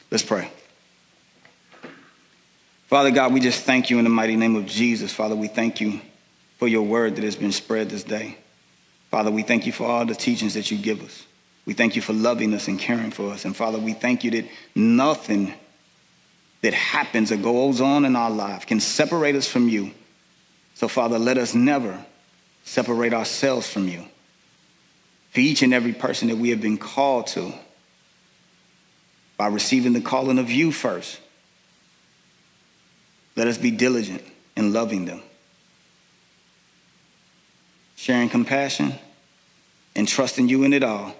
[0.09, 0.49] Let's pray.
[2.87, 5.13] Father God, we just thank you in the mighty name of Jesus.
[5.13, 6.01] Father, we thank you
[6.59, 8.39] for your word that has been spread this day.
[9.11, 11.27] Father, we thank you for all the teachings that you give us.
[11.67, 13.45] We thank you for loving us and caring for us.
[13.45, 15.53] And Father, we thank you that nothing
[16.63, 19.91] that happens or goes on in our life can separate us from you.
[20.75, 22.05] So, Father, let us never
[22.65, 24.05] separate ourselves from you.
[25.33, 27.53] For each and every person that we have been called to,
[29.37, 31.21] by receiving the calling of you first,
[33.35, 34.23] let us be diligent
[34.57, 35.21] in loving them,
[37.97, 38.95] sharing compassion,
[39.95, 41.15] and trusting you in it all,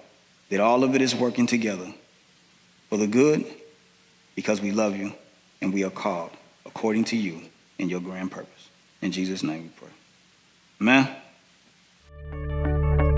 [0.49, 1.93] that all of it is working together
[2.89, 3.45] for the good
[4.35, 5.13] because we love you
[5.61, 6.31] and we are called
[6.65, 7.41] according to you
[7.79, 8.69] and your grand purpose.
[9.01, 9.89] In Jesus' name we pray.
[10.81, 11.15] Amen.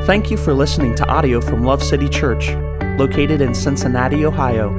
[0.06, 2.50] Thank you for listening to audio from Love City Church,
[2.98, 4.78] located in Cincinnati, Ohio.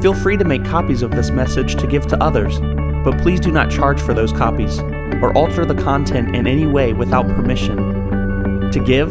[0.00, 2.58] Feel free to make copies of this message to give to others,
[3.04, 4.78] but please do not charge for those copies
[5.20, 8.70] or alter the content in any way without permission.
[8.70, 9.10] To give